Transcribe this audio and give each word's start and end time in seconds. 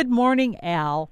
Good 0.00 0.10
morning, 0.10 0.56
Al. 0.62 1.10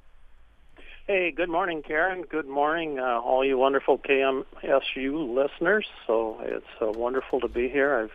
Hey, 1.08 1.32
good 1.32 1.48
morning, 1.48 1.82
Karen. 1.82 2.22
Good 2.22 2.46
morning, 2.46 3.00
uh, 3.00 3.18
all 3.18 3.44
you 3.44 3.58
wonderful 3.58 3.98
KMSU 3.98 5.34
listeners. 5.34 5.86
So 6.06 6.38
it's 6.40 6.64
uh, 6.80 6.92
wonderful 6.92 7.40
to 7.40 7.48
be 7.48 7.68
here. 7.68 7.98
I've 7.98 8.12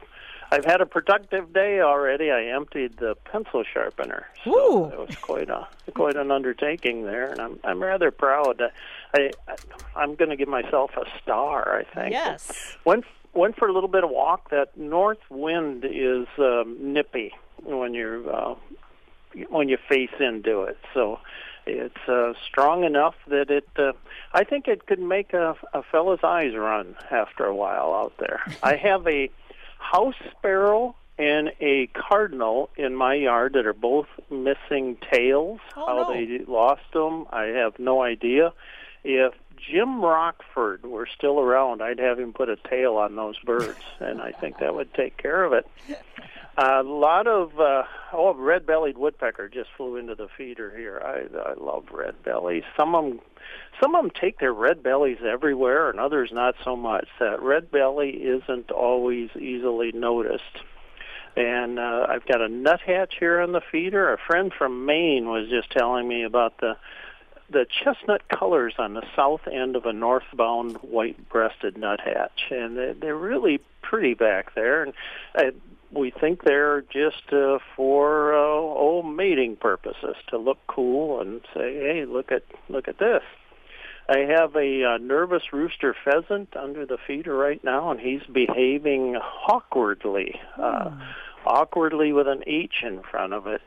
I've 0.50 0.64
had 0.64 0.80
a 0.80 0.86
productive 0.86 1.52
day 1.52 1.82
already. 1.82 2.32
I 2.32 2.56
emptied 2.56 2.96
the 3.00 3.16
pencil 3.16 3.66
sharpener, 3.66 4.28
so 4.46 4.52
Ooh. 4.52 4.86
it 4.86 4.98
was 4.98 5.18
quite 5.18 5.50
a 5.50 5.68
quite 5.94 6.16
an 6.16 6.32
undertaking 6.32 7.04
there, 7.04 7.30
and 7.30 7.42
I'm 7.42 7.60
I'm 7.66 7.84
rather 7.84 8.10
proud. 8.10 8.62
I, 9.14 9.32
I 9.50 9.56
I'm 9.94 10.16
going 10.16 10.30
to 10.30 10.38
give 10.38 10.48
myself 10.48 10.92
a 10.96 11.04
star. 11.22 11.80
I 11.80 11.84
think. 11.84 12.14
Yes. 12.14 12.78
Went 12.86 13.04
went 13.34 13.58
for 13.58 13.68
a 13.68 13.74
little 13.74 13.90
bit 13.90 14.06
of 14.06 14.10
walk. 14.10 14.52
That 14.52 14.78
north 14.78 15.30
wind 15.30 15.84
is 15.84 16.28
um, 16.38 16.78
nippy 16.80 17.34
when 17.62 17.94
you're 17.94 18.34
uh, 18.34 18.56
when 19.50 19.70
you 19.70 19.78
face 19.90 20.14
into 20.20 20.64
it. 20.64 20.78
So 20.94 21.20
it's 21.66 22.08
uh, 22.08 22.34
strong 22.46 22.84
enough 22.84 23.16
that 23.28 23.50
it. 23.50 23.68
Uh, 23.76 23.94
I 24.34 24.44
think 24.44 24.68
it 24.68 24.86
could 24.86 25.00
make 25.00 25.34
a, 25.34 25.56
a 25.74 25.84
fella's 25.84 26.22
eyes 26.24 26.56
run 26.56 26.96
after 27.10 27.46
a 27.46 27.56
while 27.56 27.94
out 27.94 28.14
there. 28.20 28.42
I 28.64 28.76
have 28.76 29.08
a 29.08 29.30
house 29.78 30.16
sparrow 30.38 30.96
and 31.18 31.52
a 31.60 31.88
cardinal 31.88 32.70
in 32.78 32.96
my 32.96 33.14
yard 33.14 33.54
that 33.54 33.66
are 33.66 33.74
both 33.74 34.08
missing 34.30 34.98
tails. 35.12 35.60
Oh, 35.76 35.86
How 35.86 36.10
no. 36.10 36.14
they 36.14 36.44
lost 36.46 36.92
them, 36.94 37.26
I 37.30 37.44
have 37.44 37.78
no 37.78 38.02
idea. 38.02 38.54
If 39.04 39.34
Jim 39.58 40.02
Rockford 40.02 40.84
were 40.86 41.06
still 41.06 41.40
around, 41.40 41.84
I'd 41.84 42.00
have 42.00 42.20
him 42.20 42.34
put 42.34 42.50
a 42.50 42.56
tail 42.56 42.96
on 42.96 43.16
those 43.16 43.38
birds, 43.40 43.80
and 44.00 44.22
I 44.22 44.32
think 44.32 44.58
that 44.60 44.74
would 44.74 44.94
take 44.94 45.18
care 45.18 45.44
of 45.44 45.54
it. 45.54 45.68
A 46.58 46.84
lot 46.84 47.28
of 47.28 47.60
uh, 47.60 47.84
oh, 48.12 48.34
red-bellied 48.34 48.98
woodpecker 48.98 49.48
just 49.48 49.70
flew 49.78 49.96
into 49.96 50.16
the 50.16 50.28
feeder 50.38 50.76
here. 50.76 51.02
I 51.04 51.50
I 51.50 51.54
love 51.54 51.86
red 51.92 52.22
bellies. 52.24 52.64
Some 52.78 52.94
of 52.94 53.06
them, 53.06 53.20
some 53.82 53.96
of 53.96 54.04
them 54.04 54.12
take 54.12 54.40
their 54.40 54.54
red 54.54 54.84
bellies 54.84 55.20
everywhere, 55.26 55.90
and 55.90 56.00
others 56.00 56.30
not 56.34 56.56
so 56.64 56.76
much. 56.76 57.08
That 57.20 57.42
red 57.42 57.72
belly 57.72 58.10
isn't 58.10 58.70
always 58.70 59.30
easily 59.38 59.92
noticed. 59.94 60.60
And 61.38 61.80
uh, 61.80 62.08
I've 62.10 62.26
got 62.26 62.42
a 62.42 62.50
nuthatch 62.50 63.16
here 63.18 63.40
in 63.40 63.54
the 63.54 63.62
feeder. 63.72 64.12
A 64.12 64.18
friend 64.18 64.52
from 64.56 64.86
Maine 64.86 65.30
was 65.30 65.50
just 65.50 65.72
telling 65.72 66.06
me 66.08 66.24
about 66.24 66.58
the 66.60 66.76
the 67.50 67.66
chestnut 67.66 68.28
colors 68.30 68.76
on 68.78 68.94
the 68.94 69.04
south 69.16 69.48
end 69.52 69.76
of 69.76 69.86
a 69.86 69.92
northbound 69.94 70.78
white-breasted 70.78 71.78
nuthatch, 71.78 72.50
and 72.50 72.78
they- 72.78 72.94
they're 72.94 73.16
really 73.16 73.60
pretty 73.82 74.14
back 74.14 74.54
there. 74.56 74.84
And 74.84 74.94
uh, 75.36 75.52
we 75.94 76.12
think 76.12 76.44
they're 76.44 76.82
just 76.82 77.32
uh, 77.32 77.60
for 77.76 78.34
uh, 78.34 78.38
oh 78.38 79.04
mating 79.04 79.58
purposes 79.58 80.16
to 80.30 80.38
look 80.38 80.60
cool 80.68 81.22
and 81.22 81.42
say, 81.54 81.76
hey, 81.76 82.06
look 82.06 82.32
at 82.32 82.44
look 82.70 82.88
at 82.88 82.98
this. 82.98 83.24
I 84.10 84.20
have 84.20 84.56
a 84.56 84.84
uh, 84.84 84.98
nervous 84.98 85.54
rooster 85.54 85.96
pheasant 86.04 86.56
under 86.58 86.86
the 86.86 86.98
feeder 87.08 87.36
right 87.36 87.64
now, 87.64 87.92
and 87.92 88.00
he's 88.00 88.24
behaving 88.24 89.16
awkwardly, 89.48 90.40
uh, 90.58 90.92
awkwardly 91.46 92.12
with 92.12 92.28
an 92.28 92.44
H 92.46 92.84
in 92.84 93.04
front 93.04 93.34
of 93.34 93.48
it. 93.48 93.62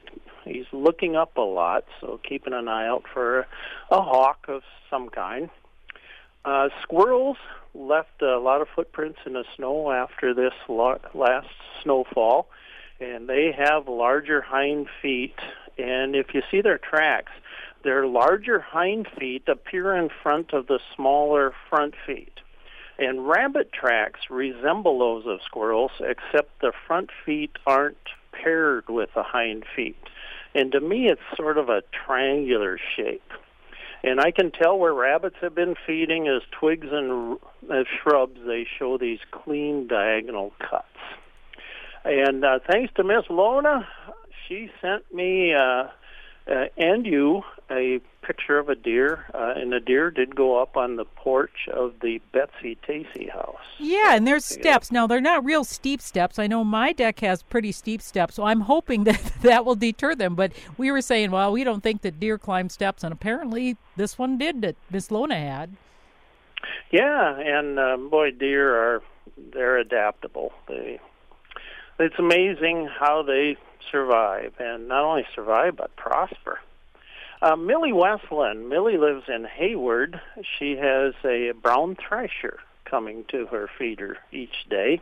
He's 0.45 0.67
looking 0.73 1.17
up 1.17 1.37
a 1.39 1.43
lot, 1.43 1.85
so 2.01 2.21
keeping 2.23 2.53
an 2.53 2.69
eye 2.69 2.87
out 2.87 3.05
for 3.13 3.47
a 3.91 4.03
hawk 4.03 4.47
of 4.49 4.63
some 4.91 5.09
kind. 5.09 5.49
Uh, 6.45 6.69
squirrels 6.83 7.39
left 7.75 8.23
a 8.23 8.39
lot 8.39 8.61
of 8.61 8.69
footprints 8.75 9.19
in 9.27 9.33
the 9.33 9.45
snow 9.57 9.91
after 9.91 10.33
this 10.33 10.55
last 10.69 11.49
snowfall, 11.83 12.49
and 13.01 13.29
they 13.29 13.53
have 13.53 13.89
larger 13.89 14.41
hind 14.41 14.87
feet. 15.03 15.39
And 15.77 16.15
if 16.15 16.35
you 16.35 16.43
see 16.51 16.61
their 16.61 16.79
tracks, 16.79 17.33
their 17.83 18.07
larger 18.07 18.61
hind 18.61 19.09
feet 19.19 19.49
appear 19.49 19.95
in 19.95 20.09
front 20.23 20.53
of 20.53 20.67
the 20.69 20.79
smaller 20.95 21.53
front 21.69 21.95
feet. 22.07 22.33
And 22.99 23.27
rabbit 23.27 23.73
tracks 23.73 24.21
resemble 24.31 24.99
those 25.01 25.27
of 25.27 25.41
squirrels, 25.45 25.91
except 25.99 26.61
the 26.61 26.73
front 26.87 27.11
feet 27.27 27.51
aren't 27.67 27.97
paired 28.33 28.89
with 28.89 29.11
the 29.15 29.25
hind 29.25 29.65
feet. 29.75 29.97
And 30.55 30.71
to 30.73 30.81
me, 30.81 31.09
it's 31.09 31.21
sort 31.37 31.59
of 31.59 31.69
a 31.69 31.83
triangular 32.07 32.79
shape. 32.97 33.33
And 34.07 34.21
I 34.21 34.33
can 34.33 34.51
tell 34.51 34.79
where 34.79 34.93
rabbits 34.93 35.37
have 35.41 35.55
been 35.55 35.77
feeding 35.87 36.29
as 36.29 36.43
twigs 36.61 36.89
and 36.91 37.39
uh, 37.71 37.85
shrubs, 38.03 38.39
they 38.47 38.67
show 38.79 38.99
these 38.99 39.19
clean 39.31 39.87
diagonal 39.87 40.53
cuts. 40.59 40.85
And 42.05 42.45
uh, 42.45 42.59
thanks 42.71 42.93
to 42.97 43.03
Miss 43.03 43.25
Lona, 43.31 43.89
she 44.47 44.71
sent 44.83 45.13
me 45.15 45.55
uh, 45.55 45.85
uh, 46.51 46.67
and 46.77 47.07
you 47.07 47.43
a 47.71 48.01
picture 48.23 48.59
of 48.59 48.69
a 48.69 48.75
deer, 48.75 49.27
uh, 49.35 49.55
and 49.57 49.73
the 49.73 49.81
deer 49.81 50.11
did 50.11 50.35
go 50.37 50.61
up 50.61 50.77
on 50.77 50.97
the 50.97 51.05
porch 51.05 51.69
of 51.73 51.95
the 52.01 52.21
Betsy 52.33 52.77
Tacy 52.87 53.31
house. 53.31 53.57
Yeah, 53.79 54.15
and 54.15 54.27
there's 54.27 54.45
steps. 54.45 54.93
Now, 54.93 55.07
they're 55.07 55.21
not 55.21 55.45
real 55.45 55.65
steep 55.65 56.01
steps. 56.01 56.39
I 56.39 56.47
know 56.47 56.65
my 56.65 56.93
deck 56.93 57.21
has 57.21 57.43
pretty 57.43 57.73
steep 57.73 58.03
steps, 58.03 58.35
so 58.35 58.45
I'm 58.45 58.61
hoping 58.61 59.05
that 59.05 59.33
that 59.43 59.65
will 59.65 59.75
deter 59.75 60.15
them. 60.15 60.35
But 60.35 60.53
we 60.77 60.91
were 60.91 61.03
saying, 61.03 61.31
well, 61.31 61.53
we 61.53 61.65
don't 61.65 61.83
think 61.83 62.03
that 62.03 62.21
deer 62.21 62.39
climb 62.39 62.69
steps, 62.69 63.03
and 63.03 63.13
apparently 63.13 63.77
this 63.97 64.19
one 64.19 64.39
did 64.39 64.63
that 64.63 64.77
Miss 64.91 65.11
Lona 65.11 65.37
had. 65.39 65.77
Yeah, 66.91 67.39
and 67.39 67.79
um, 67.79 68.11
boy, 68.11 68.31
deer 68.31 68.75
are 68.75 69.03
they're 69.53 69.79
adaptable. 69.79 70.53
They 70.69 71.01
it's 71.99 72.19
amazing 72.19 72.89
how 72.99 73.23
they 73.23 73.57
survive, 73.91 74.55
and 74.59 74.89
not 74.89 75.05
only 75.05 75.27
survive 75.35 75.77
but 75.77 75.95
prosper. 75.97 76.61
Uh, 77.43 77.57
Millie 77.57 77.93
Westland. 77.93 78.69
Millie 78.69 78.97
lives 78.97 79.25
in 79.29 79.45
Hayward. 79.45 80.21
She 80.59 80.77
has 80.77 81.15
a 81.25 81.53
brown 81.53 81.97
thrasher 81.97 82.61
coming 82.85 83.25
to 83.29 83.47
her 83.47 83.69
feeder 83.79 84.19
each 84.33 84.67
day. 84.71 85.01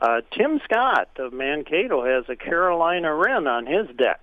Uh, 0.00 0.20
Tim 0.36 0.60
Scott 0.64 1.08
of 1.18 1.32
Mankato 1.32 2.04
has 2.04 2.24
a 2.28 2.36
Carolina 2.36 3.14
wren 3.14 3.46
on 3.46 3.66
his 3.66 3.86
deck. 3.96 4.20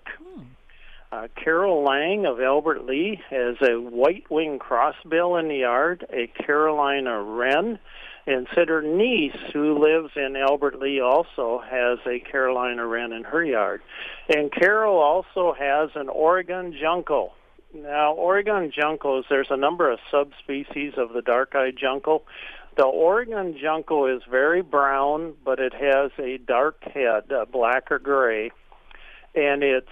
Uh, 1.12 1.28
Carol 1.36 1.84
Lang 1.84 2.28
of 2.28 2.40
Albert 2.40 2.86
Lea 2.86 3.20
has 3.30 3.56
a 3.62 3.80
white-winged 3.80 4.60
crossbill 4.60 5.40
in 5.40 5.48
the 5.48 5.58
yard, 5.58 6.06
a 6.14 6.28
Carolina 6.28 7.20
wren, 7.20 7.80
and 8.30 8.48
said 8.54 8.70
her 8.70 8.84
niece, 8.84 9.36
who 9.54 9.80
lives 9.80 10.12
in 10.16 10.36
Albert 10.36 10.80
Lea, 10.80 11.02
also 11.02 11.64
has 11.68 11.98
a 12.06 12.20
Carolina 12.20 12.86
wren 12.86 13.12
in 13.12 13.24
her 13.24 13.44
yard. 13.44 13.82
And 14.34 14.52
Carol 14.52 15.00
also 15.00 15.54
has 15.58 15.90
an 15.96 16.10
Oregon 16.10 16.76
junco. 16.80 17.34
Now, 17.74 18.14
Oregon 18.14 18.72
juncos, 18.72 19.24
there's 19.30 19.50
a 19.50 19.58
number 19.58 19.92
of 19.92 19.98
subspecies 20.12 20.94
of 20.96 21.12
the 21.14 21.24
dark-eyed 21.24 21.76
junco. 21.76 22.22
The 22.78 22.86
Oregon 22.86 23.58
junco 23.60 24.06
is 24.16 24.22
very 24.30 24.62
brown, 24.62 25.34
but 25.44 25.60
it 25.60 25.74
has 25.74 26.12
a 26.20 26.38
dark 26.38 26.84
head, 26.84 27.32
black 27.52 27.92
or 27.92 27.98
gray, 27.98 28.52
and 29.34 29.64
it's 29.64 29.88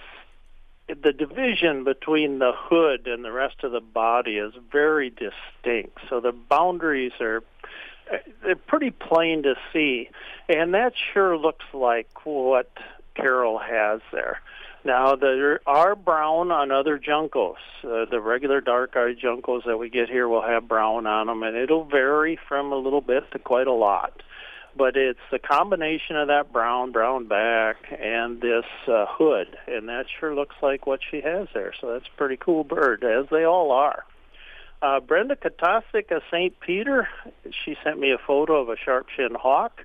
the 0.88 1.12
division 1.12 1.82
between 1.82 2.38
the 2.38 2.52
hood 2.54 3.08
and 3.08 3.24
the 3.24 3.32
rest 3.32 3.64
of 3.64 3.72
the 3.72 3.80
body 3.80 4.38
is 4.38 4.54
very 4.72 5.10
distinct. 5.10 5.98
So 6.08 6.20
the 6.20 6.32
boundaries 6.32 7.12
are 7.20 7.42
they're 8.42 8.56
pretty 8.56 8.90
plain 8.90 9.42
to 9.44 9.54
see, 9.72 10.10
and 10.48 10.74
that 10.74 10.92
sure 11.12 11.36
looks 11.36 11.64
like 11.72 12.08
what 12.24 12.70
Carol 13.14 13.58
has 13.58 14.00
there. 14.12 14.40
Now 14.84 15.16
there 15.16 15.60
are 15.66 15.96
brown 15.96 16.50
on 16.50 16.70
other 16.70 16.98
juncos. 16.98 17.56
Uh, 17.82 18.04
the 18.10 18.20
regular 18.20 18.60
dark-eyed 18.60 19.18
juncos 19.18 19.64
that 19.66 19.76
we 19.76 19.90
get 19.90 20.08
here 20.08 20.28
will 20.28 20.42
have 20.42 20.68
brown 20.68 21.06
on 21.06 21.26
them, 21.26 21.42
and 21.42 21.56
it'll 21.56 21.84
vary 21.84 22.38
from 22.48 22.72
a 22.72 22.76
little 22.76 23.00
bit 23.00 23.30
to 23.32 23.38
quite 23.38 23.66
a 23.66 23.72
lot 23.72 24.22
but 24.78 24.96
it's 24.96 25.18
the 25.32 25.38
combination 25.40 26.16
of 26.16 26.28
that 26.28 26.52
brown, 26.52 26.92
brown 26.92 27.26
back, 27.26 27.76
and 28.00 28.40
this 28.40 28.64
uh, 28.86 29.06
hood, 29.08 29.58
and 29.66 29.88
that 29.88 30.06
sure 30.20 30.34
looks 30.34 30.54
like 30.62 30.86
what 30.86 31.00
she 31.10 31.20
has 31.20 31.48
there. 31.52 31.74
So 31.80 31.92
that's 31.92 32.06
a 32.06 32.16
pretty 32.16 32.36
cool 32.36 32.64
bird, 32.64 33.02
as 33.02 33.26
they 33.30 33.44
all 33.44 33.72
are. 33.72 34.04
Uh, 34.80 35.00
Brenda 35.00 35.34
Katosik 35.34 36.14
of 36.14 36.22
St. 36.30 36.58
Peter, 36.60 37.08
she 37.64 37.76
sent 37.82 37.98
me 37.98 38.12
a 38.12 38.18
photo 38.18 38.60
of 38.60 38.68
a 38.68 38.76
sharp-shinned 38.76 39.36
hawk. 39.36 39.84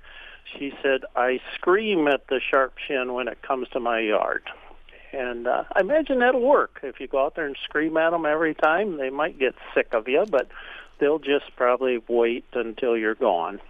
She 0.56 0.72
said, 0.82 1.00
I 1.16 1.40
scream 1.54 2.06
at 2.06 2.28
the 2.28 2.40
sharp 2.50 2.74
shin 2.86 3.12
when 3.12 3.26
it 3.26 3.42
comes 3.42 3.68
to 3.70 3.80
my 3.80 3.98
yard. 3.98 4.44
And 5.12 5.48
uh, 5.48 5.64
I 5.72 5.80
imagine 5.80 6.20
that'll 6.20 6.40
work. 6.40 6.80
If 6.82 7.00
you 7.00 7.08
go 7.08 7.24
out 7.24 7.34
there 7.34 7.46
and 7.46 7.56
scream 7.64 7.96
at 7.96 8.10
them 8.10 8.24
every 8.24 8.54
time, 8.54 8.96
they 8.96 9.10
might 9.10 9.38
get 9.38 9.54
sick 9.74 9.94
of 9.94 10.06
you, 10.06 10.24
but 10.30 10.48
they'll 11.00 11.18
just 11.18 11.56
probably 11.56 12.00
wait 12.08 12.44
until 12.52 12.96
you're 12.96 13.16
gone. 13.16 13.60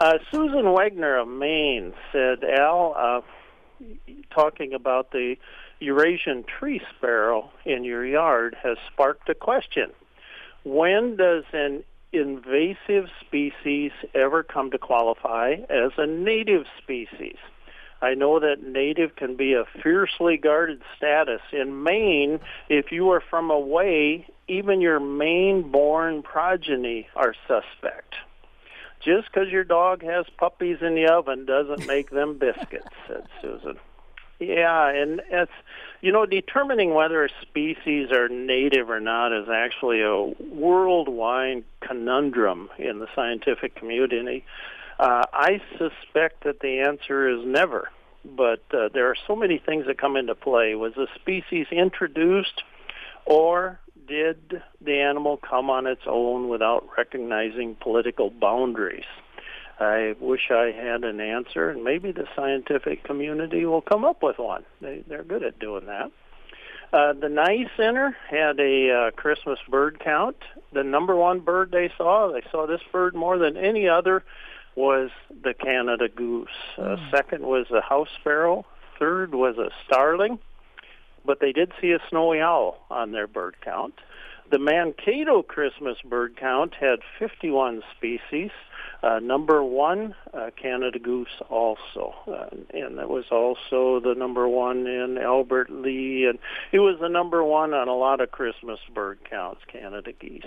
Uh, 0.00 0.18
Susan 0.30 0.72
Wagner 0.72 1.18
of 1.18 1.28
Maine 1.28 1.94
said, 2.10 2.44
Al, 2.44 2.94
uh, 2.98 3.86
talking 4.34 4.74
about 4.74 5.12
the 5.12 5.36
Eurasian 5.80 6.44
tree 6.44 6.80
sparrow 6.96 7.50
in 7.64 7.84
your 7.84 8.04
yard 8.04 8.56
has 8.62 8.76
sparked 8.92 9.28
a 9.28 9.34
question. 9.34 9.90
When 10.64 11.16
does 11.16 11.44
an 11.52 11.82
invasive 12.12 13.08
species 13.20 13.90
ever 14.14 14.42
come 14.42 14.70
to 14.70 14.78
qualify 14.78 15.56
as 15.68 15.92
a 15.98 16.06
native 16.06 16.66
species? 16.78 17.36
I 18.00 18.14
know 18.14 18.40
that 18.40 18.62
native 18.62 19.16
can 19.16 19.36
be 19.36 19.54
a 19.54 19.64
fiercely 19.82 20.36
guarded 20.36 20.82
status. 20.96 21.40
In 21.52 21.82
Maine, 21.82 22.40
if 22.68 22.90
you 22.90 23.10
are 23.10 23.20
from 23.20 23.50
away, 23.50 24.26
even 24.48 24.80
your 24.80 24.98
Maine-born 24.98 26.22
progeny 26.22 27.08
are 27.14 27.34
suspect. 27.46 28.14
Just 29.00 29.28
because 29.32 29.50
your 29.50 29.64
dog 29.64 30.02
has 30.02 30.26
puppies 30.36 30.78
in 30.80 30.94
the 30.94 31.06
oven 31.06 31.44
doesn't 31.44 31.86
make 31.86 32.10
them 32.10 32.38
biscuits, 32.38 32.88
said 33.06 33.24
Susan. 33.40 33.78
Yeah, 34.42 34.88
and 34.88 35.22
it's 35.30 35.52
you 36.00 36.10
know 36.10 36.26
determining 36.26 36.94
whether 36.94 37.28
species 37.42 38.10
are 38.10 38.28
native 38.28 38.90
or 38.90 38.98
not 38.98 39.32
is 39.32 39.48
actually 39.48 40.02
a 40.02 40.34
worldwide 40.52 41.62
conundrum 41.80 42.68
in 42.76 42.98
the 42.98 43.06
scientific 43.14 43.76
community. 43.76 44.44
Uh, 44.98 45.26
I 45.32 45.60
suspect 45.78 46.44
that 46.44 46.60
the 46.60 46.80
answer 46.80 47.28
is 47.28 47.46
never, 47.46 47.90
but 48.24 48.62
uh, 48.74 48.88
there 48.92 49.08
are 49.08 49.16
so 49.26 49.36
many 49.36 49.58
things 49.58 49.86
that 49.86 49.98
come 49.98 50.16
into 50.16 50.34
play. 50.34 50.74
Was 50.74 50.96
a 50.96 51.06
species 51.14 51.68
introduced, 51.70 52.64
or 53.24 53.78
did 54.08 54.60
the 54.80 54.98
animal 55.00 55.36
come 55.36 55.70
on 55.70 55.86
its 55.86 56.02
own 56.06 56.48
without 56.48 56.88
recognizing 56.98 57.76
political 57.76 58.28
boundaries? 58.28 59.04
I 59.82 60.14
wish 60.20 60.50
I 60.50 60.72
had 60.72 61.04
an 61.04 61.20
answer, 61.20 61.70
and 61.70 61.84
maybe 61.84 62.12
the 62.12 62.26
scientific 62.36 63.04
community 63.04 63.64
will 63.66 63.82
come 63.82 64.04
up 64.04 64.22
with 64.22 64.38
one. 64.38 64.64
They, 64.80 65.02
they're 65.08 65.24
good 65.24 65.42
at 65.42 65.58
doing 65.58 65.86
that. 65.86 66.10
Uh, 66.92 67.14
the 67.14 67.28
Nye 67.28 67.66
Center 67.76 68.16
had 68.28 68.60
a 68.60 68.90
uh, 68.90 69.10
Christmas 69.12 69.58
bird 69.68 69.98
count. 69.98 70.36
The 70.72 70.84
number 70.84 71.16
one 71.16 71.40
bird 71.40 71.70
they 71.70 71.90
saw, 71.96 72.30
they 72.30 72.42
saw 72.50 72.66
this 72.66 72.82
bird 72.92 73.14
more 73.14 73.38
than 73.38 73.56
any 73.56 73.88
other, 73.88 74.24
was 74.76 75.10
the 75.42 75.54
Canada 75.54 76.08
goose. 76.08 76.48
Uh, 76.76 76.96
mm. 76.96 77.10
Second 77.10 77.44
was 77.44 77.66
the 77.70 77.80
house 77.80 78.08
sparrow. 78.20 78.66
Third 78.98 79.34
was 79.34 79.56
a 79.56 79.70
starling. 79.86 80.38
But 81.24 81.40
they 81.40 81.52
did 81.52 81.72
see 81.80 81.92
a 81.92 81.98
snowy 82.10 82.40
owl 82.40 82.84
on 82.90 83.12
their 83.12 83.26
bird 83.26 83.56
count. 83.62 83.94
The 84.52 84.58
Mankato 84.58 85.42
Christmas 85.42 85.96
bird 86.04 86.36
count 86.36 86.74
had 86.78 86.98
51 87.18 87.82
species. 87.96 88.50
Uh, 89.02 89.18
number 89.18 89.64
one, 89.64 90.14
uh, 90.34 90.50
Canada 90.60 90.98
goose 90.98 91.40
also, 91.48 92.14
uh, 92.28 92.54
and 92.74 92.98
that 92.98 93.08
was 93.08 93.24
also 93.32 93.98
the 93.98 94.14
number 94.14 94.46
one 94.46 94.86
in 94.86 95.16
Albert 95.16 95.70
Lea, 95.70 96.26
and 96.26 96.38
it 96.70 96.80
was 96.80 96.98
the 97.00 97.08
number 97.08 97.42
one 97.42 97.72
on 97.72 97.88
a 97.88 97.94
lot 97.94 98.20
of 98.20 98.30
Christmas 98.30 98.78
bird 98.94 99.20
counts, 99.28 99.62
Canada 99.68 100.12
geese. 100.12 100.44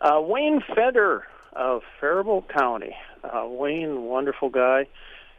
Uh, 0.00 0.20
Wayne 0.20 0.62
Feder 0.72 1.24
of 1.54 1.82
Faribault 1.98 2.48
County, 2.48 2.94
uh, 3.24 3.48
Wayne, 3.48 4.04
wonderful 4.04 4.48
guy, 4.48 4.86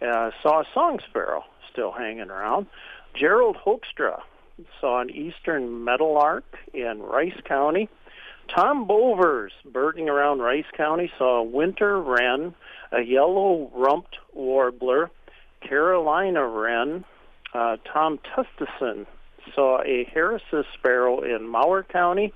uh, 0.02 0.32
saw 0.42 0.60
a 0.60 0.66
song 0.74 1.00
sparrow 1.10 1.46
still 1.72 1.94
hanging 1.94 2.30
around. 2.30 2.68
Gerald 3.16 3.56
Hoekstra 3.66 4.22
saw 4.80 5.02
an 5.02 5.10
eastern 5.10 5.84
meadowlark 5.84 6.46
in 6.74 7.02
Rice 7.02 7.40
County. 7.46 7.90
Tom 8.48 8.86
Bovers, 8.88 9.54
birding 9.66 10.10
around 10.10 10.40
Rice 10.40 10.66
County, 10.76 11.12
saw 11.18 11.38
a 11.40 11.44
winter 11.44 12.00
wren, 12.00 12.54
a 12.92 13.02
yellow 13.02 13.72
rumped 13.74 14.18
warbler, 14.34 15.10
Carolina 15.62 16.46
wren. 16.46 17.06
Uh, 17.54 17.78
Tom 17.92 18.20
Tustison 18.20 19.06
saw 19.56 19.82
a 19.82 20.04
Harris's 20.14 20.66
sparrow 20.74 21.22
in 21.22 21.48
Mower 21.48 21.84
County, 21.84 22.34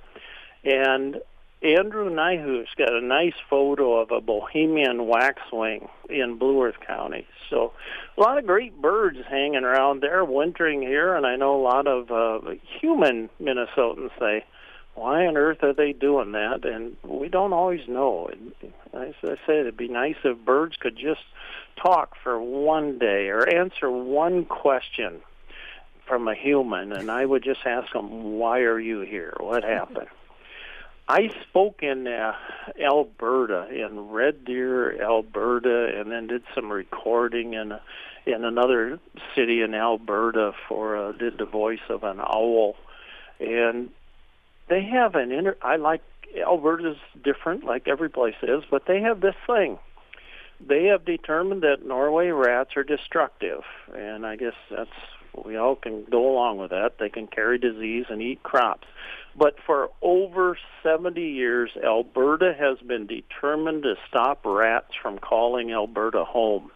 and 0.64 1.18
Andrew 1.64 2.10
Nyhus 2.10 2.68
got 2.78 2.94
a 2.94 3.02
nice 3.02 3.34
photo 3.50 4.00
of 4.00 4.12
a 4.12 4.22
Bohemian 4.22 5.08
waxwing 5.08 5.90
in 6.08 6.38
Blue 6.38 6.64
Earth 6.64 6.80
County. 6.86 7.26
So 7.50 7.74
a 8.16 8.22
lot 8.22 8.38
of 8.38 8.46
great 8.46 8.80
birds 8.80 9.18
hanging 9.28 9.64
around 9.64 10.02
there 10.02 10.24
wintering 10.24 10.82
here, 10.82 11.16
and 11.16 11.26
I 11.26 11.36
know 11.36 11.56
a 11.56 11.64
lot 11.64 11.88
of 11.88 12.12
uh, 12.12 12.52
human 12.80 13.30
Minnesotans 13.42 14.12
say, 14.20 14.46
why 14.94 15.26
on 15.28 15.38
earth 15.38 15.64
are 15.64 15.74
they 15.74 15.94
doing 15.94 16.32
that? 16.34 16.66
And 16.66 16.98
we 17.04 17.28
don't 17.28 17.54
always 17.54 17.88
know. 17.88 18.30
As 18.94 19.14
I 19.24 19.36
said, 19.46 19.58
it'd 19.58 19.78
be 19.78 19.88
nice 19.88 20.16
if 20.24 20.38
birds 20.40 20.76
could 20.78 20.96
just 20.96 21.22
talk 21.76 22.16
for 22.24 22.40
one 22.42 22.98
day 22.98 23.30
or 23.30 23.48
answer 23.48 23.92
one 23.92 24.46
question 24.46 25.22
from 26.08 26.28
a 26.28 26.34
human, 26.34 26.94
and 26.94 27.12
I 27.12 27.26
would 27.26 27.44
just 27.44 27.60
ask 27.66 27.92
them, 27.94 28.40
"Why 28.40 28.62
are 28.62 28.80
you 28.80 29.02
here? 29.02 29.36
What 29.40 29.64
happened?" 29.64 30.08
I 31.10 31.30
spoke 31.50 31.84
in 31.84 32.08
uh, 32.08 32.34
Alberta, 32.82 33.68
in 33.72 34.10
Red 34.10 34.44
Deer, 34.44 35.02
Alberta, 35.02 36.00
and 36.00 36.12
then 36.12 36.28
did 36.28 36.44
some 36.54 36.72
recording 36.72 37.54
in 37.54 37.74
in 38.26 38.44
another 38.44 39.00
city 39.34 39.62
in 39.62 39.74
Alberta 39.74 40.52
for 40.68 40.98
uh, 40.98 41.12
did 41.14 41.38
the 41.38 41.46
voice 41.46 41.86
of 41.90 42.04
an 42.04 42.20
owl, 42.20 42.76
and 43.40 43.90
they 44.68 44.84
have 44.84 45.16
an 45.16 45.32
inter. 45.32 45.56
I 45.62 45.78
like 45.78 46.02
Alberta's 46.46 46.98
different, 47.24 47.64
like 47.64 47.88
every 47.88 48.10
place 48.10 48.36
is, 48.44 48.64
but 48.70 48.86
they 48.86 49.00
have 49.02 49.22
this 49.22 49.36
thing. 49.46 49.80
They 50.60 50.86
have 50.86 51.06
determined 51.06 51.62
that 51.62 51.86
Norway 51.86 52.28
rats 52.30 52.72
are 52.76 52.84
destructive, 52.84 53.62
and 53.96 54.26
I 54.26 54.36
guess 54.36 54.56
that's 54.70 54.90
we 55.46 55.58
all 55.58 55.76
can 55.76 56.06
go 56.06 56.32
along 56.32 56.58
with 56.58 56.72
that. 56.72 56.98
They 57.00 57.10
can 57.10 57.28
carry 57.28 57.58
disease 57.58 58.06
and 58.10 58.22
eat 58.22 58.44
crops. 58.44 58.88
But 59.36 59.56
for 59.66 59.90
over 60.02 60.58
70 60.82 61.22
years, 61.22 61.72
Alberta 61.82 62.56
has 62.58 62.80
been 62.80 63.06
determined 63.06 63.84
to 63.84 63.96
stop 64.10 64.46
rats 64.46 64.94
from 65.02 65.20
calling 65.20 65.72
Alberta 65.72 66.26
home. 66.26 66.72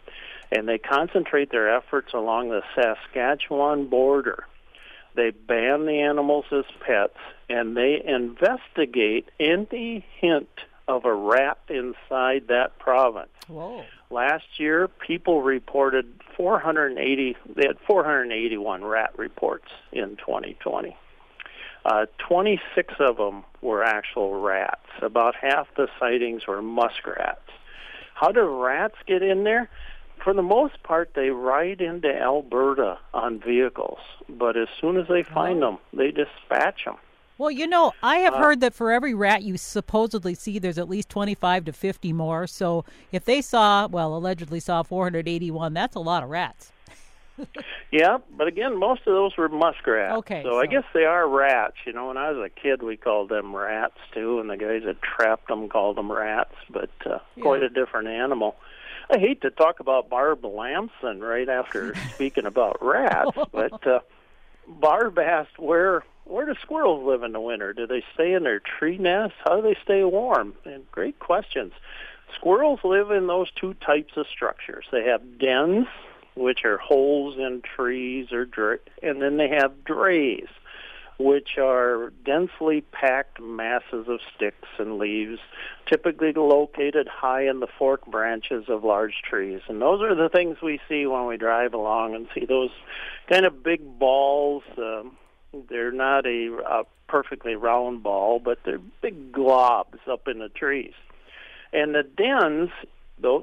And 0.51 0.67
they 0.67 0.77
concentrate 0.77 1.49
their 1.49 1.75
efforts 1.75 2.13
along 2.13 2.49
the 2.49 2.61
Saskatchewan 2.75 3.87
border. 3.87 4.45
They 5.15 5.31
ban 5.31 5.85
the 5.85 6.01
animals 6.01 6.45
as 6.51 6.65
pets, 6.85 7.17
and 7.49 7.75
they 7.75 8.01
investigate 8.05 9.29
any 9.39 10.05
hint 10.19 10.49
of 10.91 11.05
a 11.05 11.13
rat 11.13 11.57
inside 11.69 12.47
that 12.47 12.77
province. 12.79 13.31
Whoa. 13.47 13.83
Last 14.09 14.59
year, 14.59 14.87
people 14.87 15.41
reported 15.41 16.05
480. 16.35 17.37
They 17.55 17.67
had 17.67 17.77
481 17.87 18.83
rat 18.83 19.17
reports 19.17 19.69
in 19.91 20.17
2020. 20.17 20.95
Uh, 21.83 22.05
26 22.27 22.93
of 22.99 23.17
them 23.17 23.43
were 23.61 23.83
actual 23.83 24.39
rats. 24.39 24.85
About 25.01 25.35
half 25.35 25.67
the 25.75 25.87
sightings 25.99 26.45
were 26.45 26.61
muskrats. 26.61 27.39
How 28.13 28.31
do 28.31 28.41
rats 28.41 28.95
get 29.07 29.23
in 29.23 29.43
there? 29.43 29.69
for 30.23 30.33
the 30.33 30.41
most 30.41 30.81
part, 30.83 31.11
they 31.15 31.29
ride 31.29 31.81
into 31.81 32.07
Alberta 32.07 32.99
on 33.13 33.39
vehicles, 33.39 33.99
but 34.29 34.55
as 34.55 34.67
soon 34.79 34.97
as 34.97 35.07
they 35.07 35.23
find 35.23 35.63
oh. 35.63 35.71
them, 35.71 35.77
they 35.93 36.11
dispatch 36.11 36.85
them. 36.85 36.97
Well, 37.41 37.49
you 37.49 37.65
know, 37.65 37.91
I 38.03 38.17
have 38.17 38.35
uh, 38.35 38.37
heard 38.37 38.61
that 38.61 38.75
for 38.75 38.91
every 38.91 39.15
rat 39.15 39.41
you 39.41 39.57
supposedly 39.57 40.35
see, 40.35 40.59
there's 40.59 40.77
at 40.77 40.87
least 40.87 41.09
25 41.09 41.65
to 41.65 41.73
50 41.73 42.13
more. 42.13 42.45
So 42.45 42.85
if 43.11 43.25
they 43.25 43.41
saw, 43.41 43.87
well, 43.87 44.15
allegedly 44.15 44.59
saw 44.59 44.83
481, 44.83 45.73
that's 45.73 45.95
a 45.95 45.99
lot 45.99 46.21
of 46.21 46.29
rats. 46.29 46.71
yeah, 47.91 48.19
but 48.37 48.47
again, 48.47 48.77
most 48.77 49.01
of 49.07 49.15
those 49.15 49.35
were 49.37 49.49
muskrats. 49.49 50.19
Okay. 50.19 50.43
So, 50.43 50.51
so, 50.51 50.59
I 50.59 50.67
guess 50.67 50.83
they 50.93 51.05
are 51.05 51.27
rats. 51.27 51.77
You 51.87 51.93
know, 51.93 52.09
when 52.09 52.17
I 52.17 52.29
was 52.29 52.45
a 52.45 52.61
kid, 52.61 52.83
we 52.83 52.95
called 52.95 53.29
them 53.29 53.55
rats 53.55 53.97
too, 54.13 54.39
and 54.39 54.47
the 54.47 54.57
guys 54.57 54.83
that 54.85 55.01
trapped 55.01 55.47
them 55.47 55.67
called 55.67 55.97
them 55.97 56.11
rats, 56.11 56.53
but 56.69 56.91
uh, 57.07 57.17
yeah. 57.35 57.41
quite 57.41 57.63
a 57.63 57.69
different 57.69 58.07
animal. 58.07 58.55
I 59.09 59.17
hate 59.17 59.41
to 59.41 59.49
talk 59.49 59.79
about 59.79 60.11
Barb 60.11 60.45
Lamson 60.45 61.21
right 61.21 61.49
after 61.49 61.95
speaking 62.13 62.45
about 62.45 62.77
rats, 62.85 63.35
but 63.51 63.87
uh, 63.87 64.01
Barb 64.67 65.17
asked 65.17 65.57
where 65.57 66.03
where 66.25 66.45
do 66.45 66.53
squirrels 66.61 67.05
live 67.05 67.23
in 67.23 67.33
the 67.33 67.41
winter? 67.41 67.73
Do 67.73 67.87
they 67.87 68.03
stay 68.13 68.33
in 68.33 68.43
their 68.43 68.59
tree 68.59 68.97
nests? 68.97 69.37
How 69.43 69.57
do 69.57 69.61
they 69.61 69.77
stay 69.83 70.03
warm? 70.03 70.53
And 70.65 70.89
great 70.91 71.19
questions. 71.19 71.73
Squirrels 72.35 72.79
live 72.83 73.11
in 73.11 73.27
those 73.27 73.51
two 73.51 73.73
types 73.75 74.13
of 74.15 74.25
structures. 74.27 74.85
They 74.91 75.03
have 75.03 75.39
dens, 75.39 75.87
which 76.35 76.63
are 76.63 76.77
holes 76.77 77.37
in 77.37 77.61
trees 77.61 78.31
or 78.31 78.45
dirt, 78.45 78.89
and 79.03 79.21
then 79.21 79.37
they 79.37 79.49
have 79.49 79.83
drays, 79.83 80.47
which 81.19 81.57
are 81.57 82.13
densely 82.23 82.81
packed 82.91 83.41
masses 83.41 84.07
of 84.07 84.19
sticks 84.33 84.69
and 84.79 84.97
leaves, 84.97 85.39
typically 85.85 86.31
located 86.31 87.07
high 87.07 87.47
in 87.47 87.59
the 87.59 87.67
fork 87.77 88.05
branches 88.05 88.65
of 88.69 88.83
large 88.85 89.21
trees. 89.29 89.61
And 89.67 89.81
those 89.81 90.01
are 90.01 90.15
the 90.15 90.29
things 90.29 90.61
we 90.61 90.79
see 90.87 91.05
when 91.05 91.27
we 91.27 91.35
drive 91.35 91.73
along 91.73 92.15
and 92.15 92.27
see 92.33 92.45
those 92.45 92.71
kind 93.29 93.45
of 93.45 93.61
big 93.61 93.99
balls. 93.99 94.63
Um, 94.77 95.17
they're 95.69 95.91
not 95.91 96.25
a, 96.25 96.57
a 96.65 96.83
perfectly 97.07 97.55
round 97.55 98.03
ball, 98.03 98.39
but 98.39 98.59
they're 98.65 98.79
big 99.01 99.31
globs 99.31 100.07
up 100.09 100.27
in 100.27 100.39
the 100.39 100.49
trees. 100.49 100.93
And 101.73 101.93
the 101.95 102.03
dens, 102.03 102.69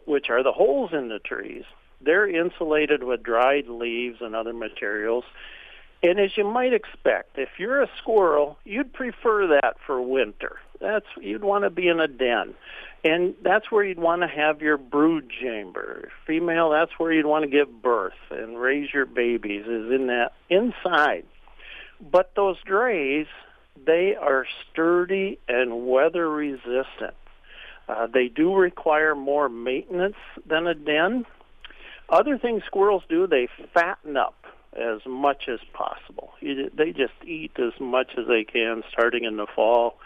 which 0.06 0.30
are 0.30 0.42
the 0.42 0.52
holes 0.52 0.90
in 0.92 1.08
the 1.08 1.18
trees, 1.18 1.64
they're 2.00 2.28
insulated 2.28 3.02
with 3.02 3.22
dried 3.22 3.68
leaves 3.68 4.18
and 4.20 4.34
other 4.34 4.52
materials 4.52 5.24
And 6.02 6.20
as 6.20 6.36
you 6.36 6.44
might 6.44 6.72
expect, 6.72 7.38
if 7.38 7.48
you're 7.58 7.82
a 7.82 7.90
squirrel, 7.98 8.56
you'd 8.64 8.92
prefer 8.92 9.48
that 9.60 9.76
for 9.84 10.00
winter. 10.00 10.56
That's 10.80 11.06
you'd 11.20 11.42
want 11.42 11.64
to 11.64 11.70
be 11.70 11.88
in 11.88 11.98
a 11.98 12.06
den. 12.06 12.54
And 13.04 13.34
that's 13.42 13.70
where 13.70 13.84
you'd 13.84 13.98
want 13.98 14.22
to 14.22 14.28
have 14.28 14.60
your 14.60 14.76
brood 14.76 15.30
chamber. 15.30 16.10
Female, 16.26 16.70
that's 16.70 16.92
where 16.98 17.12
you'd 17.12 17.26
want 17.26 17.44
to 17.44 17.50
give 17.50 17.82
birth 17.82 18.12
and 18.30 18.60
raise 18.60 18.92
your 18.92 19.06
babies 19.06 19.62
is 19.66 19.90
in 19.90 20.06
that 20.08 20.32
inside. 20.48 21.24
But 22.00 22.32
those 22.36 22.56
drays, 22.64 23.26
they 23.86 24.14
are 24.14 24.46
sturdy 24.70 25.38
and 25.48 25.86
weather 25.86 26.28
resistant. 26.28 27.14
Uh, 27.88 28.06
they 28.06 28.28
do 28.28 28.54
require 28.54 29.14
more 29.14 29.48
maintenance 29.48 30.16
than 30.46 30.66
a 30.66 30.74
den. 30.74 31.24
Other 32.08 32.38
things 32.38 32.62
squirrels 32.66 33.02
do, 33.08 33.26
they 33.26 33.48
fatten 33.72 34.16
up 34.16 34.34
as 34.74 35.00
much 35.06 35.48
as 35.48 35.60
possible. 35.72 36.32
They 36.40 36.92
just 36.92 37.14
eat 37.24 37.52
as 37.58 37.78
much 37.80 38.12
as 38.16 38.26
they 38.26 38.44
can 38.44 38.82
starting 38.92 39.24
in 39.24 39.36
the 39.36 39.46
fall 39.46 39.98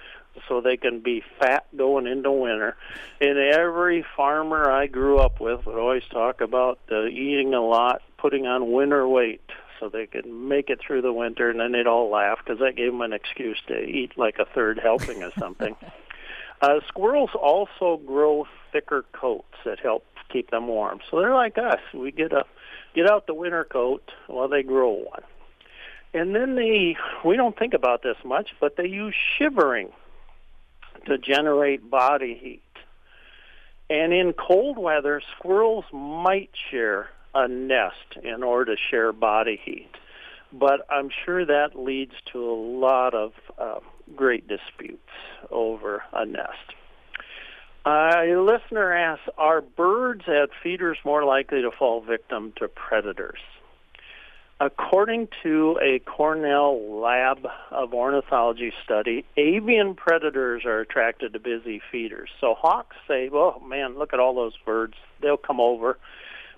so 0.48 0.60
they 0.60 0.76
can 0.76 1.00
be 1.00 1.22
fat 1.38 1.66
going 1.76 2.06
into 2.06 2.30
winter. 2.30 2.76
And 3.20 3.36
every 3.38 4.04
farmer 4.16 4.70
I 4.70 4.86
grew 4.86 5.18
up 5.18 5.40
with 5.40 5.66
would 5.66 5.78
always 5.78 6.04
talk 6.10 6.40
about 6.40 6.78
uh, 6.90 7.06
eating 7.06 7.54
a 7.54 7.60
lot, 7.60 8.02
putting 8.16 8.46
on 8.46 8.72
winter 8.72 9.06
weight 9.06 9.42
so 9.82 9.88
they 9.88 10.06
could 10.06 10.26
make 10.26 10.70
it 10.70 10.78
through 10.80 11.02
the 11.02 11.12
winter, 11.12 11.50
and 11.50 11.58
then 11.58 11.72
they'd 11.72 11.88
all 11.88 12.08
laugh 12.08 12.38
because 12.38 12.60
that 12.60 12.76
gave 12.76 12.92
them 12.92 13.00
an 13.00 13.12
excuse 13.12 13.60
to 13.66 13.82
eat 13.82 14.16
like 14.16 14.38
a 14.38 14.44
third 14.44 14.78
helping 14.80 15.24
of 15.24 15.32
something. 15.36 15.74
uh, 16.62 16.78
squirrels 16.86 17.30
also 17.34 18.00
grow 18.06 18.46
thicker 18.70 19.04
coats 19.12 19.56
that 19.64 19.80
help 19.80 20.04
keep 20.30 20.52
them 20.52 20.68
warm. 20.68 21.00
So 21.10 21.18
they're 21.18 21.34
like 21.34 21.58
us. 21.58 21.80
We 21.92 22.12
get 22.12 22.32
a 22.32 22.44
get 22.94 23.10
out 23.10 23.26
the 23.26 23.34
winter 23.34 23.64
coat 23.64 24.08
while 24.28 24.46
they 24.46 24.62
grow 24.62 24.90
one. 24.90 25.22
And 26.14 26.32
then 26.32 26.54
they 26.54 26.96
we 27.24 27.36
don't 27.36 27.58
think 27.58 27.74
about 27.74 28.04
this 28.04 28.18
much, 28.24 28.50
but 28.60 28.76
they 28.76 28.86
use 28.86 29.16
shivering 29.36 29.90
to 31.06 31.18
generate 31.18 31.90
body 31.90 32.38
heat. 32.40 32.62
And 33.90 34.12
in 34.12 34.32
cold 34.32 34.78
weather, 34.78 35.20
squirrels 35.36 35.86
might 35.92 36.50
share 36.70 37.08
a 37.34 37.48
nest 37.48 38.16
in 38.22 38.42
order 38.42 38.74
to 38.74 38.80
share 38.90 39.12
body 39.12 39.60
heat. 39.62 39.90
But 40.52 40.86
I'm 40.90 41.10
sure 41.24 41.46
that 41.46 41.78
leads 41.78 42.12
to 42.32 42.44
a 42.44 42.52
lot 42.52 43.14
of 43.14 43.32
uh, 43.58 43.80
great 44.14 44.46
disputes 44.46 45.08
over 45.50 46.02
a 46.12 46.26
nest. 46.26 46.74
A 47.84 48.36
listener 48.36 48.92
asks, 48.92 49.28
are 49.36 49.60
birds 49.60 50.22
at 50.28 50.50
feeders 50.62 50.98
more 51.04 51.24
likely 51.24 51.62
to 51.62 51.70
fall 51.70 52.00
victim 52.00 52.52
to 52.56 52.68
predators? 52.68 53.40
According 54.60 55.26
to 55.42 55.76
a 55.82 55.98
Cornell 55.98 57.00
Lab 57.00 57.48
of 57.72 57.92
Ornithology 57.92 58.72
study, 58.84 59.24
avian 59.36 59.96
predators 59.96 60.64
are 60.64 60.78
attracted 60.78 61.32
to 61.32 61.40
busy 61.40 61.82
feeders. 61.90 62.28
So 62.40 62.54
hawks 62.54 62.94
say, 63.08 63.28
"Oh 63.32 63.58
man, 63.58 63.98
look 63.98 64.12
at 64.14 64.20
all 64.20 64.36
those 64.36 64.56
birds. 64.64 64.94
They'll 65.20 65.36
come 65.36 65.58
over." 65.58 65.98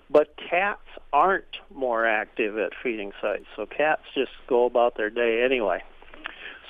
But 0.09 0.35
cats 0.37 0.87
aren't 1.11 1.59
more 1.73 2.05
active 2.05 2.57
at 2.57 2.73
feeding 2.81 3.11
sites. 3.21 3.45
So 3.55 3.65
cats 3.65 4.03
just 4.13 4.31
go 4.47 4.65
about 4.65 4.95
their 4.97 5.09
day 5.09 5.43
anyway. 5.43 5.83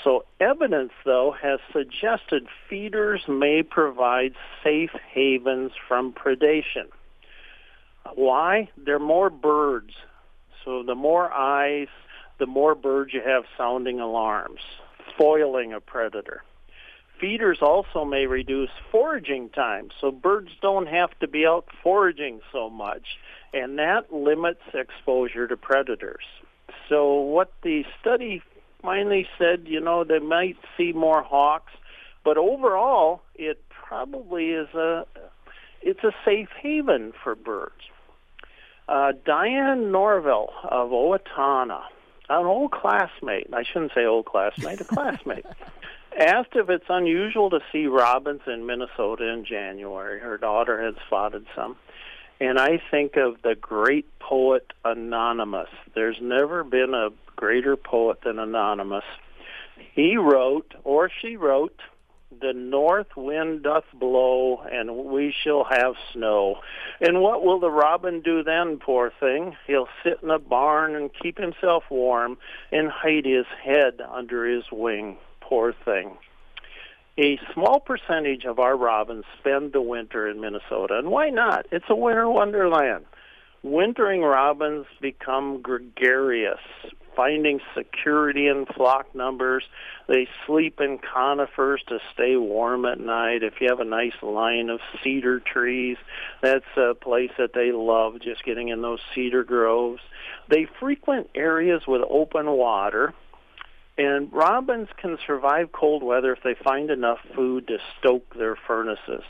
So 0.04 0.26
evidence, 0.40 0.92
though, 1.04 1.36
has 1.42 1.60
suggested 1.74 2.48
feeders 2.70 3.28
may 3.28 3.64
provide 3.64 4.36
safe 4.64 4.92
havens 5.12 5.72
from 5.88 6.14
predation. 6.14 6.88
Why? 8.14 8.70
There 8.78 8.96
are 8.96 9.00
more 9.00 9.30
birds 9.30 9.94
so 10.66 10.82
the 10.82 10.96
more 10.96 11.32
eyes, 11.32 11.88
the 12.40 12.48
more 12.48 12.74
birds 12.74 13.14
you 13.14 13.22
have 13.22 13.44
sounding 13.56 14.00
alarms, 14.00 14.62
foiling 15.16 15.72
a 15.74 15.80
predator. 15.80 16.44
Feeders 17.20 17.60
also 17.62 18.04
may 18.04 18.26
reduce 18.26 18.70
foraging 18.92 19.50
time, 19.50 19.90
so 20.02 20.12
birds 20.12 20.50
don't 20.62 20.88
have 20.88 21.18
to 21.20 21.28
be 21.28 21.46
out 21.46 21.66
foraging 21.82 22.42
so 22.52 22.70
much, 22.70 23.18
and 23.54 23.80
that 23.80 24.12
limits 24.14 24.62
exposure 24.74 25.48
to 25.48 25.56
predators. 25.56 26.26
So 26.90 27.14
what 27.14 27.52
the 27.64 27.86
study 28.02 28.42
finally 28.82 29.28
said, 29.38 29.64
you 29.66 29.80
know, 29.80 30.04
they 30.04 30.20
might 30.20 30.58
see 30.78 30.92
more 30.92 31.24
hawks, 31.24 31.72
but 32.24 32.38
overall, 32.38 33.22
it 33.36 33.62
probably 33.70 34.52
is 34.52 34.68
a 34.74 35.06
it's 35.82 36.04
a 36.04 36.12
safe 36.26 36.50
haven 36.62 37.14
for 37.24 37.36
birds. 37.36 37.74
Uh, 38.88 39.14
Diane 39.26 39.92
Norville 39.92 40.52
of 40.64 40.90
Owatonna, 40.90 41.82
an 42.30 42.46
old 42.46 42.72
classmate, 42.72 43.48
I 43.54 43.64
shouldn't 43.64 43.94
say 43.94 44.06
old 44.06 44.26
classmate, 44.26 44.82
a 44.82 44.84
classmate, 44.84 45.46
asked 46.18 46.56
if 46.56 46.70
it's 46.70 46.86
unusual 46.90 47.50
to 47.50 47.60
see 47.72 47.88
robins 47.88 48.42
in 48.48 48.66
Minnesota 48.66 49.28
in 49.30 49.46
January. 49.46 50.20
Her 50.20 50.38
daughter 50.38 50.84
had 50.84 50.96
spotted 51.08 51.46
some. 51.56 51.76
And 52.40 52.60
I 52.60 52.82
think 52.92 53.16
of 53.16 53.42
the 53.44 53.56
great 53.56 54.20
poet 54.20 54.74
Anonymous. 54.84 55.70
There's 55.94 56.18
never 56.22 56.64
been 56.64 56.94
a 56.94 57.10
greater 57.36 57.78
poet 57.78 58.20
than 58.24 58.40
Anonymous. 58.40 59.06
He 59.94 60.18
wrote, 60.18 60.74
or 60.84 61.10
she 61.22 61.38
wrote, 61.38 61.80
the 62.42 62.54
north 62.54 63.16
wind 63.16 63.64
doth 63.64 63.86
blow, 63.94 64.58
and 64.70 65.06
we 65.06 65.34
shall 65.44 65.64
have 65.64 65.96
snow. 66.12 66.60
And 67.00 67.22
what 67.22 67.44
will 67.44 67.60
the 67.60 67.72
robin 67.72 68.22
do 68.22 68.44
then, 68.44 68.78
poor 68.78 69.12
thing? 69.20 69.56
He'll 69.68 69.88
sit 70.04 70.20
in 70.22 70.30
a 70.30 70.40
barn 70.40 70.96
and 70.96 71.12
keep 71.14 71.38
himself 71.38 71.84
warm 71.90 72.38
and 72.72 72.90
hide 72.90 73.26
his 73.26 73.46
head 73.64 74.02
under 74.02 74.46
his 74.46 74.66
wing, 74.72 75.18
poor 75.48 75.74
thing. 75.86 76.18
A 77.18 77.40
small 77.54 77.80
percentage 77.80 78.44
of 78.44 78.60
our 78.60 78.76
robins 78.76 79.24
spend 79.40 79.72
the 79.72 79.82
winter 79.82 80.28
in 80.28 80.42
Minnesota, 80.42 80.98
and 80.98 81.10
why 81.10 81.30
not? 81.30 81.66
It's 81.72 81.86
a 81.90 81.96
winter 81.96 82.30
wonderland. 82.30 83.06
Wintering 83.64 84.22
robins 84.22 84.86
become 85.02 85.62
gregarious, 85.62 86.60
finding 87.16 87.62
security 87.76 88.48
in 88.48 88.66
flock 88.66 89.16
numbers. 89.16 89.64
They 90.08 90.28
sleep 90.46 90.82
in 90.82 91.00
conifers 91.00 91.82
to 91.88 92.00
stay 92.14 92.36
warm 92.36 92.86
at 92.86 93.00
night. 93.00 93.44
If 93.44 93.62
you 93.62 93.70
have 93.70 93.80
a 93.80 93.86
nice 93.86 94.22
line 94.22 94.70
of 94.70 94.82
cedar 95.02 95.40
trees, 95.40 95.98
that's 96.42 96.66
a 96.76 96.94
place 96.94 97.32
that 97.38 97.54
they 97.54 97.72
love, 97.72 98.22
just 98.22 98.44
getting 98.44 98.68
in 98.68 98.82
those 98.82 99.00
cedar 99.16 99.44
groves. 99.44 100.02
They 100.50 100.68
frequent 100.80 101.30
areas 101.34 101.84
with 101.88 102.02
open 102.08 102.52
water. 102.52 103.14
And 103.98 104.32
robins 104.34 104.90
can 104.98 105.18
survive 105.26 105.72
cold 105.72 106.04
weather 106.04 106.34
if 106.34 106.44
they 106.44 106.56
find 106.56 106.90
enough 106.90 107.20
food 107.34 107.68
to 107.68 107.78
stoke 107.98 108.36
their 108.36 108.56
furnaces 108.56 109.24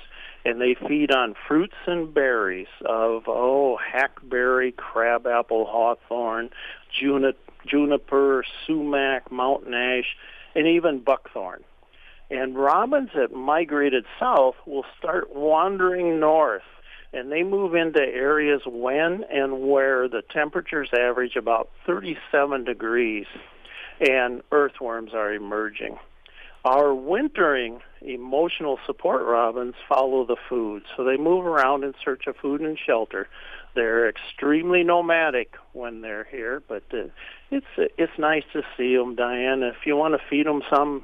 and 0.45 0.61
they 0.61 0.75
feed 0.87 1.11
on 1.11 1.33
fruits 1.47 1.75
and 1.87 2.13
berries 2.13 2.67
of 2.85 3.23
oh 3.27 3.77
hackberry, 3.77 4.71
crabapple, 4.71 5.65
hawthorn, 5.65 6.51
juniper, 7.67 8.45
sumac, 8.65 9.31
mountain 9.31 9.73
ash, 9.73 10.15
and 10.53 10.67
even 10.67 10.99
buckthorn. 10.99 11.63
And 12.29 12.55
robins 12.55 13.09
that 13.15 13.33
migrated 13.33 14.05
south 14.19 14.55
will 14.65 14.85
start 14.99 15.35
wandering 15.35 16.19
north 16.19 16.63
and 17.11 17.31
they 17.31 17.43
move 17.43 17.75
into 17.75 18.01
areas 18.01 18.61
when 18.65 19.23
and 19.31 19.61
where 19.61 20.07
the 20.09 20.21
temperatures 20.21 20.89
average 20.93 21.35
about 21.35 21.69
37 21.85 22.65
degrees 22.65 23.25
and 23.99 24.41
earthworms 24.51 25.13
are 25.13 25.33
emerging. 25.33 25.97
Our 26.63 26.95
wintering 26.95 27.81
emotional 28.01 28.79
support 28.87 29.23
robins 29.23 29.75
follow 29.87 30.25
the 30.25 30.37
food, 30.49 30.83
so 30.95 31.03
they 31.03 31.17
move 31.17 31.45
around 31.45 31.83
in 31.83 31.93
search 32.03 32.25
of 32.27 32.35
food 32.37 32.61
and 32.61 32.77
shelter. 32.77 33.27
They're 33.75 34.09
extremely 34.09 34.83
nomadic 34.83 35.53
when 35.73 36.01
they're 36.01 36.23
here, 36.23 36.63
but 36.67 36.83
uh, 36.91 37.09
it's 37.51 37.65
it's 37.77 38.17
nice 38.17 38.45
to 38.53 38.63
see 38.77 38.95
them, 38.95 39.15
Diane. 39.15 39.61
If 39.61 39.85
you 39.85 39.95
want 39.95 40.15
to 40.15 40.27
feed 40.27 40.47
them 40.47 40.63
some 40.69 41.03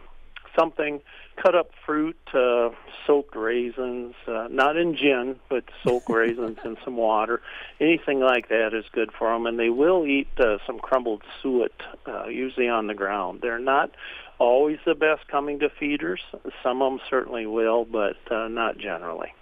something, 0.57 1.01
cut 1.41 1.55
up 1.55 1.71
fruit, 1.85 2.17
uh, 2.33 2.69
soaked 3.05 3.35
raisins, 3.35 4.15
uh, 4.27 4.47
not 4.49 4.77
in 4.77 4.95
gin, 4.95 5.39
but 5.49 5.63
soak 5.83 6.07
raisins 6.09 6.57
in 6.63 6.77
some 6.83 6.97
water. 6.97 7.41
Anything 7.79 8.19
like 8.19 8.49
that 8.49 8.73
is 8.73 8.85
good 8.91 9.11
for 9.17 9.31
them, 9.33 9.45
and 9.45 9.59
they 9.59 9.69
will 9.69 10.05
eat 10.05 10.27
uh, 10.39 10.57
some 10.65 10.79
crumbled 10.79 11.23
suet, 11.41 11.73
uh, 12.07 12.27
usually 12.27 12.67
on 12.67 12.87
the 12.87 12.93
ground. 12.93 13.39
They're 13.41 13.59
not 13.59 13.91
always 14.39 14.79
the 14.85 14.95
best 14.95 15.27
coming 15.27 15.59
to 15.59 15.69
feeders. 15.69 16.21
Some 16.63 16.81
of 16.81 16.93
them 16.93 17.01
certainly 17.09 17.45
will, 17.45 17.85
but 17.85 18.17
uh, 18.31 18.47
not 18.47 18.77
generally. 18.77 19.33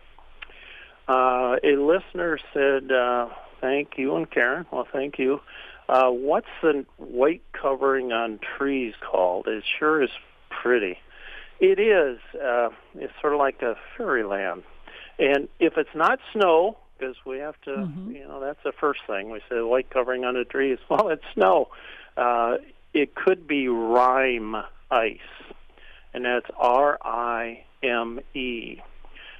Uh, 1.07 1.55
a 1.63 1.75
listener 1.75 2.37
said, 2.53 2.91
uh, 2.91 3.29
"Thank 3.61 3.97
you," 3.97 4.15
and 4.15 4.29
Karen, 4.29 4.67
well, 4.71 4.87
thank 4.91 5.17
you. 5.17 5.41
Uh, 5.87 6.11
what's 6.11 6.45
the 6.61 6.85
white 6.97 7.41
covering 7.51 8.11
on 8.11 8.39
trees 8.57 8.93
called? 9.01 9.47
It 9.47 9.63
sure 9.79 10.03
is 10.03 10.11
pretty. 10.49 10.97
It 11.59 11.79
is. 11.79 12.19
Uh, 12.33 12.69
it's 12.95 13.13
sort 13.21 13.33
of 13.33 13.39
like 13.39 13.61
a 13.61 13.75
fairyland. 13.97 14.63
And 15.17 15.49
if 15.59 15.77
it's 15.77 15.93
not 15.93 16.19
snow, 16.31 16.77
because 16.97 17.15
we 17.25 17.39
have 17.39 17.59
to, 17.61 17.71
mm-hmm. 17.71 18.11
you 18.11 18.27
know, 18.27 18.39
that's 18.39 18.63
the 18.63 18.71
first 18.71 19.01
thing 19.07 19.29
we 19.29 19.39
say. 19.49 19.61
White 19.61 19.89
covering 19.89 20.25
on 20.25 20.35
the 20.35 20.45
trees. 20.45 20.77
Well, 20.89 21.09
it's 21.09 21.23
snow. 21.33 21.69
Uh, 22.17 22.57
it 22.93 23.15
could 23.15 23.47
be 23.47 23.67
rime 23.67 24.55
ice, 24.89 25.17
and 26.13 26.25
that's 26.25 26.47
R 26.57 26.97
I 27.01 27.63
M 27.83 28.19
E, 28.33 28.81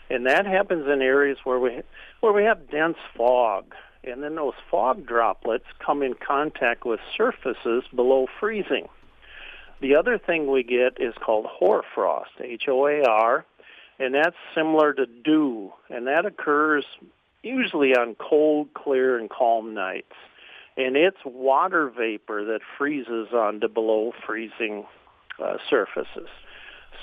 and 0.10 0.26
that 0.28 0.46
happens 0.46 0.88
in 0.88 1.02
areas 1.02 1.38
where 1.44 1.60
we 1.60 1.82
where 2.20 2.32
we 2.32 2.44
have 2.44 2.70
dense 2.70 2.98
fog, 3.18 3.74
and 4.04 4.24
then 4.24 4.36
those 4.36 4.54
fog 4.70 5.06
droplets 5.06 5.66
come 5.84 6.04
in 6.04 6.14
contact 6.14 6.86
with 6.86 7.00
surfaces 7.18 7.84
below 7.94 8.28
freezing. 8.40 8.88
The 9.82 9.96
other 9.96 10.18
thing 10.18 10.52
we 10.52 10.64
get 10.64 11.00
is 11.00 11.14
called 11.20 11.46
hoarfrost, 11.46 12.32
H 12.42 12.68
O 12.68 12.86
A 12.86 13.04
R, 13.04 13.46
and 13.98 14.14
that's 14.14 14.36
similar 14.54 14.94
to 14.94 15.06
dew, 15.06 15.72
and 15.90 16.08
that 16.08 16.26
occurs 16.26 16.86
usually 17.44 17.96
on 17.96 18.16
cold, 18.16 18.74
clear, 18.74 19.18
and 19.18 19.30
calm 19.30 19.74
nights. 19.74 20.14
And 20.76 20.96
it's 20.96 21.18
water 21.26 21.90
vapor 21.90 22.46
that 22.46 22.62
freezes 22.78 23.30
onto 23.34 23.68
below 23.68 24.14
freezing 24.26 24.86
uh, 25.42 25.58
surfaces. 25.70 26.30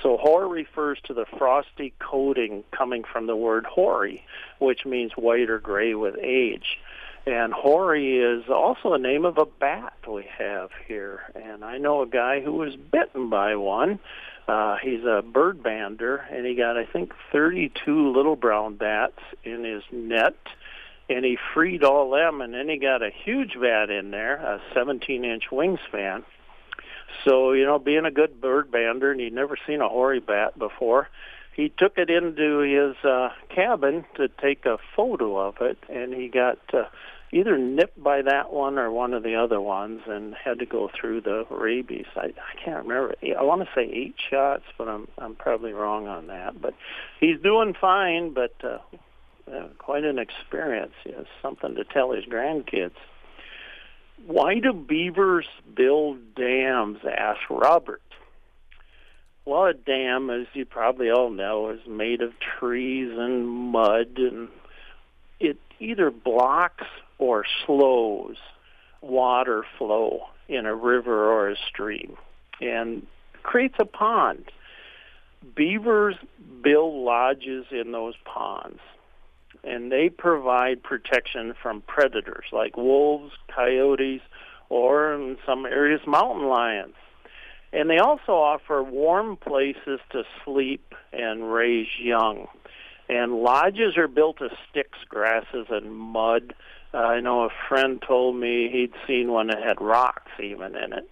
So 0.03 0.19
hoar 0.19 0.47
refers 0.47 0.99
to 1.05 1.15
the 1.15 1.25
frosty 1.39 1.95
coating 1.99 2.65
coming 2.71 3.05
from 3.11 3.27
the 3.27 3.37
word 3.37 3.65
hoary, 3.65 4.25
which 4.59 4.85
means 4.85 5.13
white 5.13 5.49
or 5.49 5.59
gray 5.59 5.95
with 5.95 6.17
age. 6.23 6.79
And 7.27 7.53
hoary 7.53 8.19
is 8.19 8.49
also 8.49 8.93
the 8.93 8.99
name 8.99 9.25
of 9.25 9.37
a 9.37 9.47
bat 9.47 9.95
we 10.09 10.25
have 10.39 10.71
here. 10.87 11.23
And 11.35 11.65
I 11.65 11.77
know 11.79 12.03
a 12.03 12.07
guy 12.07 12.41
who 12.41 12.53
was 12.53 12.77
bitten 12.77 13.31
by 13.31 13.57
one. 13.57 13.99
Uh, 14.47 14.77
he's 14.81 15.03
a 15.03 15.23
bird 15.23 15.61
bander, 15.61 16.21
and 16.31 16.47
he 16.47 16.55
got, 16.55 16.77
I 16.77 16.87
think, 16.87 17.13
32 17.33 18.13
little 18.13 18.37
brown 18.37 18.77
bats 18.77 19.19
in 19.43 19.65
his 19.65 19.83
net. 19.91 20.37
And 21.11 21.25
he 21.25 21.37
freed 21.53 21.83
all 21.83 22.11
them, 22.11 22.41
and 22.41 22.55
then 22.55 22.69
he 22.69 22.79
got 22.79 23.03
a 23.03 23.11
huge 23.11 23.55
bat 23.61 23.91
in 23.91 24.13
there, 24.13 24.37
a 24.37 24.61
17-inch 24.77 25.45
wingspan. 25.51 26.23
So, 27.25 27.53
you 27.53 27.65
know, 27.65 27.81
being 27.81 28.05
a 28.05 28.11
good 28.13 28.41
bird 28.41 28.71
bander, 28.71 29.11
and 29.11 29.21
he'd 29.21 29.33
never 29.33 29.57
seen 29.67 29.81
a 29.81 29.89
hoary 29.89 30.21
bat 30.21 30.57
before, 30.57 31.09
he 31.57 31.73
took 31.77 31.97
it 31.97 32.11
into 32.11 32.59
his 32.59 33.05
uh, 33.05 33.31
cabin 33.49 34.05
to 34.17 34.29
take 34.29 34.67
a 34.67 34.79
photo 34.95 35.39
of 35.39 35.57
it, 35.61 35.79
and 35.89 36.13
he 36.13 36.29
got 36.29 36.59
uh, 36.73 36.85
either 37.33 37.59
nipped 37.59 38.03
by 38.03 38.23
that 38.23 38.53
one 38.53 38.79
or 38.79 38.91
one 38.91 39.13
of 39.13 39.23
the 39.23 39.35
other 39.35 39.61
ones 39.61 40.03
and 40.07 40.35
had 40.35 40.59
to 40.61 40.67
go 40.67 40.89
through 40.99 41.21
the 41.23 41.45
rabies. 41.51 42.07
I, 42.15 42.27
I 42.27 42.65
can't 42.65 42.87
remember. 42.87 43.15
I 43.39 43.43
want 43.43 43.63
to 43.63 43.69
say 43.75 43.83
eight 43.83 44.17
shots, 44.31 44.65
but 44.79 44.89
I'm 44.89 45.09
I'm 45.19 45.35
probably 45.35 45.73
wrong 45.73 46.07
on 46.07 46.29
that. 46.29 46.61
But 46.61 46.75
he's 47.21 47.41
doing 47.41 47.75
fine, 47.81 48.33
but 48.33 48.55
uh, 48.63 48.79
uh, 49.53 49.69
quite 49.79 50.05
an 50.05 50.19
experience. 50.19 50.93
He 51.05 51.13
has 51.13 51.27
something 51.43 51.75
to 51.75 51.85
tell 51.85 52.13
his 52.13 52.25
grandkids. 52.25 52.97
Why 54.27 54.59
do 54.61 54.73
beavers 54.73 55.47
build 55.75 56.35
dams? 56.35 56.99
asked 57.05 57.51
Robert. 57.51 58.03
Well, 59.45 59.67
a 59.67 59.75
dam, 59.75 60.31
as 60.31 60.47
you 60.55 60.65
probably 60.65 61.11
all 61.11 61.31
know, 61.31 61.71
is 61.71 61.87
made 61.87 62.21
of 62.21 62.33
trees 62.41 63.13
and 63.17 63.47
mud, 63.47 64.17
and 64.17 64.49
it 65.39 65.59
either 65.79 66.11
blocks 66.11 66.87
or 67.19 67.45
slows 67.65 68.37
water 69.01 69.65
flow 69.79 70.23
in 70.49 70.67
a 70.67 70.75
river 70.75 71.31
or 71.31 71.51
a 71.51 71.57
stream 71.69 72.17
and 72.61 73.07
creates 73.43 73.77
a 73.79 73.85
pond. 73.85 74.45
Beavers 75.55 76.17
build 76.63 76.95
lodges 76.95 77.67
in 77.71 77.93
those 77.93 78.15
ponds 78.25 78.81
and 79.65 79.91
they 79.91 80.09
provide 80.09 80.83
protection 80.83 81.55
from 81.61 81.83
predators 81.83 82.47
like 82.53 82.77
wolves, 82.77 83.33
coyotes, 83.55 84.23
or 84.69 85.15
in 85.15 85.37
some 85.45 85.67
areas 85.67 86.01
mountain 86.07 86.47
lions. 86.47 86.95
And 87.73 87.91
they 87.91 87.99
also 87.99 88.33
offer 88.33 88.83
warm 88.83 89.37
places 89.37 90.01
to 90.11 90.23
sleep 90.45 90.95
and 91.13 91.53
raise 91.53 91.89
young. 92.01 92.47
And 93.09 93.43
lodges 93.43 93.97
are 93.97 94.09
built 94.09 94.41
of 94.41 94.51
sticks, 94.71 94.99
grasses, 95.09 95.67
and 95.71 95.95
mud 95.95 96.55
uh, 96.97 97.01
I 97.01 97.21
know 97.21 97.43
a 97.43 97.51
friend 97.69 98.03
told 98.07 98.37
me 98.37 98.71
he'd 98.73 98.95
seen 99.07 99.31
one 99.31 99.49
that 99.49 99.63
had 99.63 99.81
rocks 99.81 100.33
even 100.43 100.75
in 100.75 100.95
it. 100.95 101.11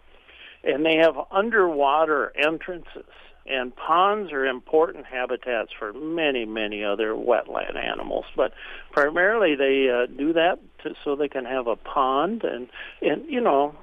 And 0.62 0.85
they 0.85 0.97
have 0.97 1.17
underwater 1.31 2.33
entrances. 2.37 3.05
And 3.47 3.76
ponds 3.76 4.33
are 4.33 4.47
important 4.47 5.05
habitats 5.05 5.71
for 5.79 5.93
many, 5.93 6.47
many 6.47 6.83
other 6.83 7.12
wetland 7.12 7.77
animals. 7.77 8.25
But 8.35 8.55
primarily 8.92 9.57
they 9.57 9.90
uh, 9.90 10.07
do 10.07 10.33
that 10.33 10.59
to, 10.85 10.94
so 11.05 11.16
they 11.16 11.29
can 11.29 11.44
have 11.44 11.66
a 11.66 11.77
pond. 11.77 12.44
And, 12.44 12.68
and, 13.03 13.29
you 13.29 13.42
know, 13.42 13.75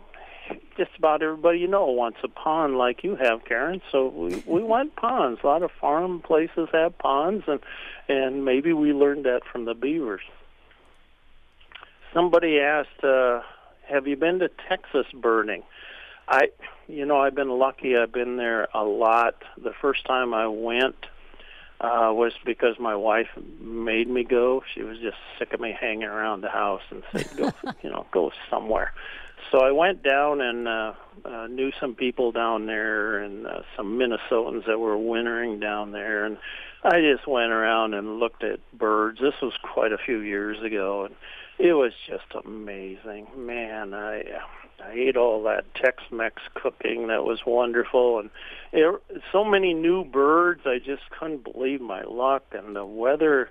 just 0.77 0.91
about 0.97 1.21
everybody 1.21 1.59
you 1.59 1.67
know 1.67 1.85
wants 1.85 2.17
a 2.23 2.27
pond 2.27 2.77
like 2.77 3.03
you 3.03 3.15
have, 3.15 3.45
Karen. 3.45 3.79
So 3.91 4.07
we 4.07 4.43
we 4.47 4.63
want 4.73 4.95
ponds. 4.95 5.41
A 5.43 5.45
lot 5.45 5.61
of 5.61 5.69
farm 5.79 6.19
places 6.19 6.67
have 6.73 6.97
ponds, 6.97 7.43
and 7.47 7.59
and 8.09 8.43
maybe 8.43 8.73
we 8.73 8.91
learned 8.91 9.25
that 9.25 9.43
from 9.49 9.65
the 9.65 9.75
beavers 9.75 10.21
somebody 12.13 12.59
asked, 12.59 13.03
uh, 13.03 13.41
"Have 13.87 14.07
you 14.07 14.15
been 14.15 14.39
to 14.39 14.49
Texas 14.69 15.05
birding?" 15.13 15.63
I, 16.27 16.49
you 16.87 17.05
know, 17.05 17.17
I've 17.17 17.35
been 17.35 17.49
lucky. 17.49 17.97
I've 17.97 18.11
been 18.11 18.37
there 18.37 18.67
a 18.73 18.83
lot. 18.83 19.35
The 19.57 19.73
first 19.81 20.05
time 20.05 20.33
I 20.33 20.47
went 20.47 20.95
uh, 21.81 22.11
was 22.13 22.33
because 22.45 22.79
my 22.79 22.95
wife 22.95 23.29
made 23.59 24.07
me 24.07 24.23
go. 24.23 24.63
She 24.73 24.83
was 24.83 24.97
just 24.99 25.17
sick 25.39 25.51
of 25.53 25.59
me 25.59 25.75
hanging 25.79 26.03
around 26.03 26.41
the 26.41 26.49
house 26.49 26.83
and 26.89 27.03
said, 27.11 27.29
"Go, 27.35 27.51
you 27.83 27.89
know, 27.89 28.05
go 28.11 28.31
somewhere." 28.49 28.93
So 29.51 29.59
I 29.59 29.71
went 29.71 30.03
down 30.03 30.39
and 30.39 30.67
uh, 30.67 30.93
uh, 31.25 31.47
knew 31.47 31.71
some 31.79 31.95
people 31.95 32.31
down 32.31 32.67
there 32.67 33.17
and 33.17 33.47
uh, 33.47 33.61
some 33.75 33.97
Minnesotans 33.99 34.65
that 34.67 34.79
were 34.79 34.97
wintering 34.97 35.59
down 35.59 35.91
there, 35.91 36.23
and 36.25 36.37
I 36.83 37.01
just 37.01 37.27
went 37.27 37.51
around 37.51 37.93
and 37.93 38.19
looked 38.19 38.43
at 38.43 38.59
birds. 38.71 39.19
This 39.19 39.33
was 39.41 39.53
quite 39.61 39.91
a 39.91 39.97
few 39.97 40.19
years 40.19 40.61
ago, 40.63 41.05
and 41.05 41.15
it 41.59 41.73
was 41.73 41.93
just 42.07 42.25
amazing. 42.45 43.27
Man, 43.35 43.93
I 43.93 44.23
I 44.83 44.93
ate 44.93 45.17
all 45.17 45.43
that 45.43 45.73
Tex-Mex 45.75 46.41
cooking. 46.55 47.07
That 47.07 47.23
was 47.23 47.45
wonderful, 47.45 48.19
and 48.19 48.29
it, 48.71 49.01
so 49.31 49.43
many 49.43 49.73
new 49.73 50.03
birds. 50.03 50.61
I 50.65 50.79
just 50.79 51.03
couldn't 51.11 51.43
believe 51.43 51.81
my 51.81 52.01
luck, 52.03 52.43
and 52.51 52.75
the 52.75 52.85
weather. 52.85 53.49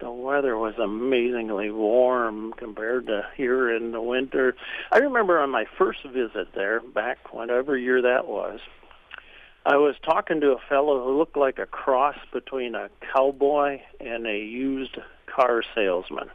The 0.00 0.10
weather 0.10 0.56
was 0.56 0.74
amazingly 0.78 1.70
warm 1.70 2.54
compared 2.54 3.06
to 3.06 3.24
here 3.36 3.70
in 3.70 3.92
the 3.92 4.00
winter. 4.00 4.56
I 4.90 4.98
remember 4.98 5.38
on 5.38 5.50
my 5.50 5.66
first 5.78 6.02
visit 6.04 6.48
there, 6.54 6.80
back 6.80 7.32
whatever 7.32 7.76
year 7.76 8.02
that 8.02 8.26
was, 8.26 8.58
I 9.64 9.76
was 9.76 9.94
talking 10.04 10.40
to 10.40 10.52
a 10.52 10.58
fellow 10.68 11.04
who 11.04 11.16
looked 11.16 11.36
like 11.36 11.60
a 11.60 11.66
cross 11.66 12.16
between 12.32 12.74
a 12.74 12.90
cowboy 13.14 13.80
and 14.00 14.26
a 14.26 14.38
used 14.38 14.98
car 15.26 15.62
salesman 15.72 16.30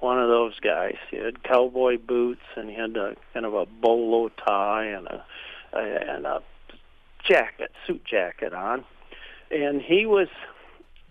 one 0.00 0.18
of 0.18 0.28
those 0.28 0.58
guys. 0.60 0.96
He 1.10 1.16
had 1.16 1.42
cowboy 1.42 1.98
boots 1.98 2.42
and 2.56 2.68
he 2.68 2.76
had 2.76 2.96
a 2.96 3.16
kind 3.32 3.46
of 3.46 3.54
a 3.54 3.66
bolo 3.66 4.28
tie 4.28 4.86
and 4.86 5.06
a, 5.06 5.24
a 5.72 5.78
and 5.78 6.26
a 6.26 6.42
jacket, 7.28 7.72
suit 7.86 8.04
jacket 8.04 8.52
on. 8.52 8.84
And 9.50 9.80
he 9.80 10.06
was 10.06 10.28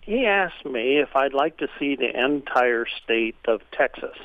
he 0.02 0.24
asked 0.24 0.64
me 0.64 0.98
if 0.98 1.16
I'd 1.16 1.34
like 1.34 1.58
to 1.58 1.68
see 1.78 1.96
the 1.96 2.08
entire 2.08 2.86
state 3.02 3.36
of 3.46 3.60
Texas. 3.72 4.16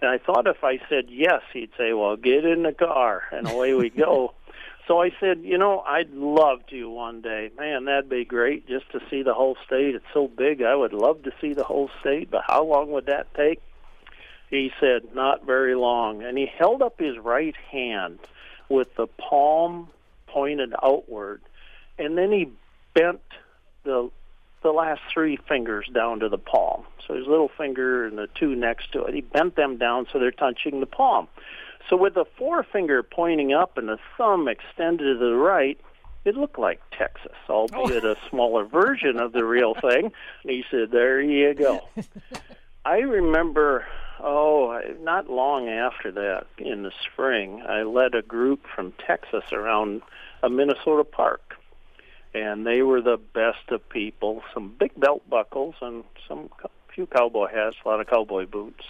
And 0.00 0.10
I 0.10 0.16
thought 0.16 0.46
if 0.46 0.64
I 0.64 0.80
said 0.88 1.06
yes, 1.10 1.42
he'd 1.52 1.70
say, 1.76 1.92
"Well, 1.92 2.16
get 2.16 2.46
in 2.46 2.62
the 2.62 2.72
car," 2.72 3.24
and 3.30 3.46
away 3.46 3.74
we 3.74 3.90
go. 3.90 4.32
so 4.88 5.02
I 5.02 5.10
said, 5.20 5.42
"You 5.42 5.58
know, 5.58 5.80
I'd 5.80 6.10
love 6.12 6.66
to 6.68 6.88
one 6.88 7.20
day. 7.20 7.50
Man, 7.58 7.84
that'd 7.84 8.08
be 8.08 8.24
great 8.24 8.66
just 8.66 8.90
to 8.92 9.00
see 9.10 9.22
the 9.22 9.34
whole 9.34 9.58
state. 9.66 9.94
It's 9.94 10.04
so 10.14 10.26
big. 10.26 10.62
I 10.62 10.74
would 10.74 10.94
love 10.94 11.22
to 11.24 11.32
see 11.38 11.52
the 11.52 11.64
whole 11.64 11.90
state, 12.00 12.30
but 12.30 12.44
how 12.46 12.64
long 12.64 12.90
would 12.92 13.06
that 13.06 13.32
take?" 13.34 13.60
He 14.50 14.72
said, 14.80 15.14
not 15.14 15.46
very 15.46 15.74
long. 15.74 16.22
And 16.22 16.36
he 16.36 16.46
held 16.46 16.82
up 16.82 16.98
his 16.98 17.16
right 17.18 17.54
hand 17.70 18.18
with 18.68 18.94
the 18.96 19.06
palm 19.06 19.88
pointed 20.26 20.72
outward. 20.82 21.40
And 21.98 22.18
then 22.18 22.32
he 22.32 22.50
bent 22.94 23.20
the 23.84 24.10
the 24.62 24.70
last 24.70 25.00
three 25.10 25.38
fingers 25.48 25.88
down 25.94 26.20
to 26.20 26.28
the 26.28 26.36
palm. 26.36 26.82
So 27.06 27.14
his 27.14 27.26
little 27.26 27.48
finger 27.56 28.06
and 28.06 28.18
the 28.18 28.28
two 28.34 28.54
next 28.54 28.92
to 28.92 29.04
it, 29.04 29.14
he 29.14 29.22
bent 29.22 29.56
them 29.56 29.78
down 29.78 30.06
so 30.12 30.18
they're 30.18 30.30
touching 30.30 30.80
the 30.80 30.86
palm. 30.86 31.28
So 31.88 31.96
with 31.96 32.12
the 32.12 32.26
forefinger 32.36 33.02
pointing 33.02 33.54
up 33.54 33.78
and 33.78 33.88
the 33.88 33.98
thumb 34.18 34.48
extended 34.48 35.14
to 35.14 35.18
the 35.18 35.34
right, 35.34 35.80
it 36.26 36.36
looked 36.36 36.58
like 36.58 36.80
Texas, 36.90 37.36
albeit 37.48 38.04
oh. 38.04 38.12
a 38.12 38.16
smaller 38.30 38.64
version 38.64 39.18
of 39.18 39.32
the 39.32 39.44
real 39.44 39.74
thing. 39.74 40.12
And 40.42 40.50
he 40.52 40.62
said, 40.70 40.90
"There 40.90 41.20
you 41.20 41.54
go." 41.54 41.88
I 42.84 42.98
remember 42.98 43.86
Oh, 44.22 44.80
not 45.00 45.30
long 45.30 45.68
after 45.68 46.12
that, 46.12 46.46
in 46.58 46.82
the 46.82 46.92
spring, 47.06 47.62
I 47.66 47.82
led 47.82 48.14
a 48.14 48.22
group 48.22 48.66
from 48.74 48.92
Texas 49.06 49.44
around 49.52 50.02
a 50.42 50.50
Minnesota 50.50 51.04
park, 51.04 51.56
and 52.34 52.66
they 52.66 52.82
were 52.82 53.00
the 53.00 53.16
best 53.16 53.70
of 53.70 53.88
people. 53.88 54.42
Some 54.52 54.74
big 54.78 54.98
belt 54.98 55.28
buckles 55.28 55.74
and 55.80 56.04
some 56.28 56.50
few 56.94 57.06
cowboy 57.06 57.48
hats, 57.48 57.76
a 57.84 57.88
lot 57.88 58.00
of 58.00 58.08
cowboy 58.08 58.46
boots. 58.46 58.84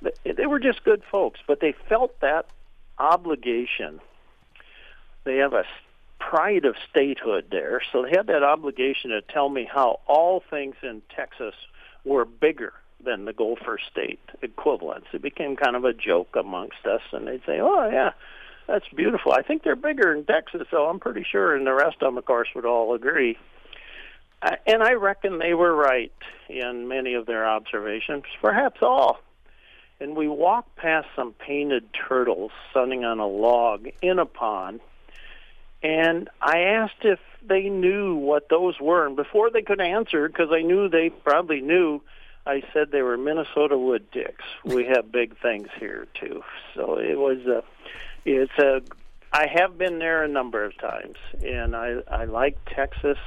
They, 0.00 0.32
they 0.32 0.46
were 0.46 0.60
just 0.60 0.84
good 0.84 1.02
folks, 1.10 1.40
but 1.46 1.60
they 1.60 1.74
felt 1.88 2.20
that 2.20 2.46
obligation 2.98 4.00
they 5.24 5.36
have 5.36 5.52
a 5.52 5.64
pride 6.18 6.64
of 6.64 6.76
statehood 6.90 7.46
there, 7.50 7.80
so 7.92 8.02
they 8.02 8.10
had 8.10 8.26
that 8.28 8.42
obligation 8.42 9.10
to 9.10 9.22
tell 9.22 9.48
me 9.48 9.68
how 9.72 10.00
all 10.06 10.42
things 10.50 10.76
in 10.82 11.02
Texas 11.14 11.54
were 12.04 12.24
bigger 12.24 12.72
than 13.04 13.24
the 13.24 13.32
Gopher 13.32 13.78
State 13.90 14.20
equivalents. 14.42 15.08
It 15.12 15.22
became 15.22 15.56
kind 15.56 15.76
of 15.76 15.84
a 15.84 15.92
joke 15.92 16.36
amongst 16.38 16.86
us, 16.86 17.02
and 17.12 17.26
they'd 17.26 17.44
say, 17.46 17.60
"Oh 17.60 17.88
yeah, 17.90 18.12
that's 18.66 18.88
beautiful. 18.94 19.32
I 19.32 19.42
think 19.42 19.62
they're 19.62 19.76
bigger 19.76 20.12
in 20.14 20.24
Texas, 20.24 20.66
so 20.70 20.86
I'm 20.86 21.00
pretty 21.00 21.24
sure." 21.30 21.54
And 21.54 21.66
the 21.66 21.74
rest 21.74 21.96
of 22.00 22.08
them, 22.08 22.18
of 22.18 22.24
course, 22.24 22.48
would 22.54 22.66
all 22.66 22.94
agree. 22.94 23.38
Uh, 24.42 24.56
and 24.66 24.82
I 24.82 24.94
reckon 24.94 25.38
they 25.38 25.54
were 25.54 25.74
right 25.74 26.12
in 26.48 26.88
many 26.88 27.14
of 27.14 27.26
their 27.26 27.46
observations, 27.48 28.24
perhaps 28.40 28.80
all. 28.82 29.20
And 30.00 30.16
we 30.16 30.26
walked 30.26 30.74
past 30.74 31.06
some 31.14 31.32
painted 31.32 31.84
turtles 31.92 32.50
sunning 32.74 33.04
on 33.04 33.20
a 33.20 33.26
log 33.26 33.86
in 34.02 34.18
a 34.18 34.26
pond. 34.26 34.80
And 35.80 36.28
I 36.40 36.58
asked 36.58 37.04
if 37.04 37.20
they 37.40 37.68
knew 37.68 38.16
what 38.16 38.48
those 38.48 38.80
were. 38.80 39.06
And 39.06 39.14
before 39.14 39.50
they 39.50 39.62
could 39.62 39.80
answer, 39.80 40.26
because 40.28 40.48
I 40.52 40.62
knew 40.62 40.88
they 40.88 41.10
probably 41.10 41.60
knew, 41.60 42.02
I 42.46 42.62
said 42.72 42.90
they 42.90 43.02
were 43.02 43.16
Minnesota 43.16 43.78
wood 43.78 44.10
ticks. 44.12 44.44
We 44.64 44.86
have 44.86 45.12
big 45.12 45.38
things 45.40 45.68
here 45.78 46.08
too. 46.14 46.42
So 46.74 46.98
it 46.98 47.18
was 47.18 47.38
a, 47.46 47.62
it's 48.24 48.52
a. 48.58 48.82
I 49.32 49.46
have 49.46 49.78
been 49.78 49.98
there 49.98 50.24
a 50.24 50.28
number 50.28 50.64
of 50.64 50.76
times, 50.78 51.16
and 51.42 51.76
I 51.76 52.02
I 52.10 52.24
like 52.24 52.58
Texas. 52.66 53.18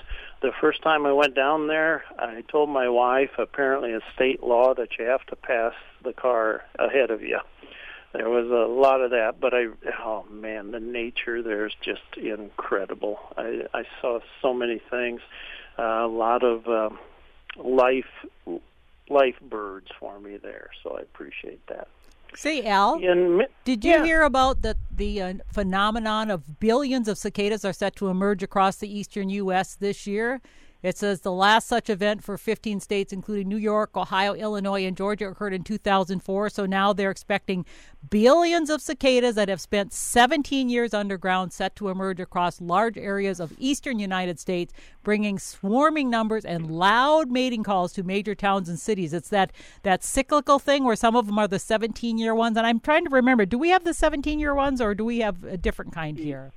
The 0.42 0.52
first 0.60 0.82
time 0.84 1.06
I 1.06 1.14
went 1.14 1.34
down 1.34 1.68
there, 1.68 2.04
I 2.20 2.44
told 2.50 2.70
my 2.70 2.90
wife 2.90 3.32
apparently 3.38 3.92
it's 3.92 4.06
state 4.14 4.44
law 4.44 4.74
that 4.76 5.00
you 5.00 5.06
have 5.06 5.26
to 5.28 5.36
pass 5.36 5.74
the 6.04 6.14
car 6.14 6.64
ahead 6.78 7.10
of 7.10 7.22
you. 7.22 7.40
There 8.14 8.30
was 8.30 8.50
a 8.50 8.72
lot 8.72 9.02
of 9.02 9.12
that, 9.12 9.40
but 9.40 9.54
I 9.54 9.68
oh 10.00 10.26
man, 10.30 10.72
the 10.72 10.80
nature 10.80 11.42
there's 11.42 11.76
just 11.82 12.18
incredible. 12.18 13.20
I 13.38 13.66
I 13.74 13.86
saw 14.02 14.20
so 14.42 14.54
many 14.54 14.80
things, 14.92 15.22
uh, 15.80 15.84
a 15.84 16.08
lot 16.08 16.44
of 16.44 16.68
um, 16.68 17.00
life 17.58 18.06
life 19.10 19.36
birds 19.42 19.88
for 20.00 20.20
me 20.20 20.38
there, 20.38 20.70
so 20.84 20.98
I 20.98 21.02
appreciate 21.02 21.66
that. 21.68 21.88
Say, 22.36 22.66
Al, 22.66 23.00
In, 23.00 23.44
did 23.64 23.86
you 23.86 23.92
yeah. 23.92 24.04
hear 24.04 24.24
about 24.24 24.62
the 24.62 24.76
the 24.92 25.22
uh, 25.22 25.34
phenomenon 25.54 26.30
of 26.30 26.60
billions 26.60 27.08
of 27.08 27.18
cicadas 27.18 27.64
are 27.64 27.72
set 27.74 27.96
to 27.98 28.10
emerge 28.10 28.44
across 28.44 28.76
the 28.76 28.94
eastern 28.94 29.30
U.S. 29.30 29.76
this 29.76 30.06
year? 30.06 30.42
It 30.86 31.00
says 31.00 31.22
the 31.22 31.32
last 31.32 31.68
such 31.68 31.90
event 31.90 32.24
for 32.24 32.38
15 32.38 32.80
states, 32.80 33.12
including 33.12 33.50
New 33.50 33.58
York, 33.58 33.98
Ohio, 33.98 34.36
Illinois, 34.36 34.86
and 34.86 34.96
Georgia, 34.96 35.28
occurred 35.28 35.56
in 35.56 35.64
2004. 35.64 36.52
So 36.52 36.68
now 36.68 36.94
they're 36.94 37.10
expecting 37.10 37.66
billions 38.08 38.70
of 38.70 38.84
cicadas 38.84 39.34
that 39.34 39.50
have 39.50 39.60
spent 39.60 39.94
17 39.94 40.70
years 40.70 40.94
underground 40.94 41.54
set 41.54 41.76
to 41.78 41.90
emerge 41.90 42.20
across 42.20 42.62
large 42.62 43.00
areas 43.00 43.40
of 43.40 43.52
eastern 43.58 43.98
United 43.98 44.40
States, 44.40 44.76
bringing 45.02 45.40
swarming 45.40 46.12
numbers 46.12 46.46
and 46.46 46.70
loud 46.70 47.32
mating 47.32 47.64
calls 47.64 47.92
to 47.94 48.04
major 48.04 48.36
towns 48.36 48.70
and 48.70 48.80
cities. 48.80 49.12
It's 49.12 49.30
that, 49.30 49.54
that 49.82 50.04
cyclical 50.04 50.60
thing 50.60 50.84
where 50.84 50.96
some 50.96 51.16
of 51.16 51.26
them 51.26 51.40
are 51.40 51.48
the 51.48 51.58
17 51.58 52.20
year 52.20 52.36
ones. 52.36 52.58
And 52.58 52.68
I'm 52.68 52.80
trying 52.80 53.06
to 53.06 53.10
remember 53.10 53.48
do 53.48 53.58
we 53.58 53.70
have 53.70 53.86
the 53.86 53.94
17 53.96 54.38
year 54.38 54.54
ones 54.54 54.80
or 54.80 54.94
do 54.94 55.04
we 55.04 55.22
have 55.22 55.44
a 55.46 55.58
different 55.58 55.94
kind 55.94 56.20
here? 56.20 56.52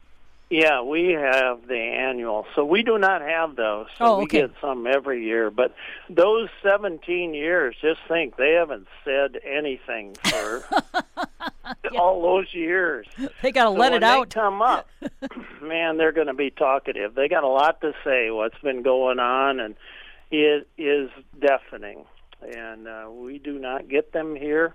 Yeah, 0.51 0.81
we 0.81 1.11
have 1.11 1.67
the 1.69 1.77
annual. 1.77 2.47
So 2.55 2.65
we 2.65 2.83
do 2.83 2.97
not 2.97 3.21
have 3.21 3.55
those. 3.55 3.87
So 3.99 4.05
Oh, 4.05 4.19
we 4.19 4.27
get 4.27 4.51
some 4.63 4.87
every 4.87 5.23
year. 5.25 5.51
But 5.51 5.75
those 6.09 6.49
17 6.63 7.35
years, 7.35 7.77
just 7.83 8.01
think, 8.09 8.37
they 8.37 8.53
haven't 8.53 8.87
said 9.05 9.39
anything 9.45 10.15
for 10.25 10.65
all 11.99 12.23
those 12.23 12.55
years. 12.55 13.07
They 13.43 13.53
got 13.53 13.65
to 13.65 13.71
So 13.71 13.75
let 13.75 13.93
it 13.93 14.03
out. 14.03 14.31
They 14.31 14.35
come 14.41 14.63
up, 14.63 14.89
man, 15.63 15.99
they're 15.99 16.13
going 16.13 16.29
to 16.29 16.35
be 16.35 16.51
talkative. 16.51 17.15
They 17.15 17.29
got 17.29 17.45
a 17.45 17.49
lot 17.49 17.83
to 17.83 17.93
say. 18.03 18.31
What's 18.31 18.59
been 18.61 18.83
going 18.83 19.19
on, 19.19 19.61
and 19.61 19.75
it 20.31 20.67
is 20.79 21.11
deafening. 21.39 22.07
And 22.41 22.89
uh, 22.89 23.09
we 23.11 23.39
do 23.39 23.59
not 23.59 23.89
get 23.89 24.13
them 24.13 24.35
here, 24.35 24.75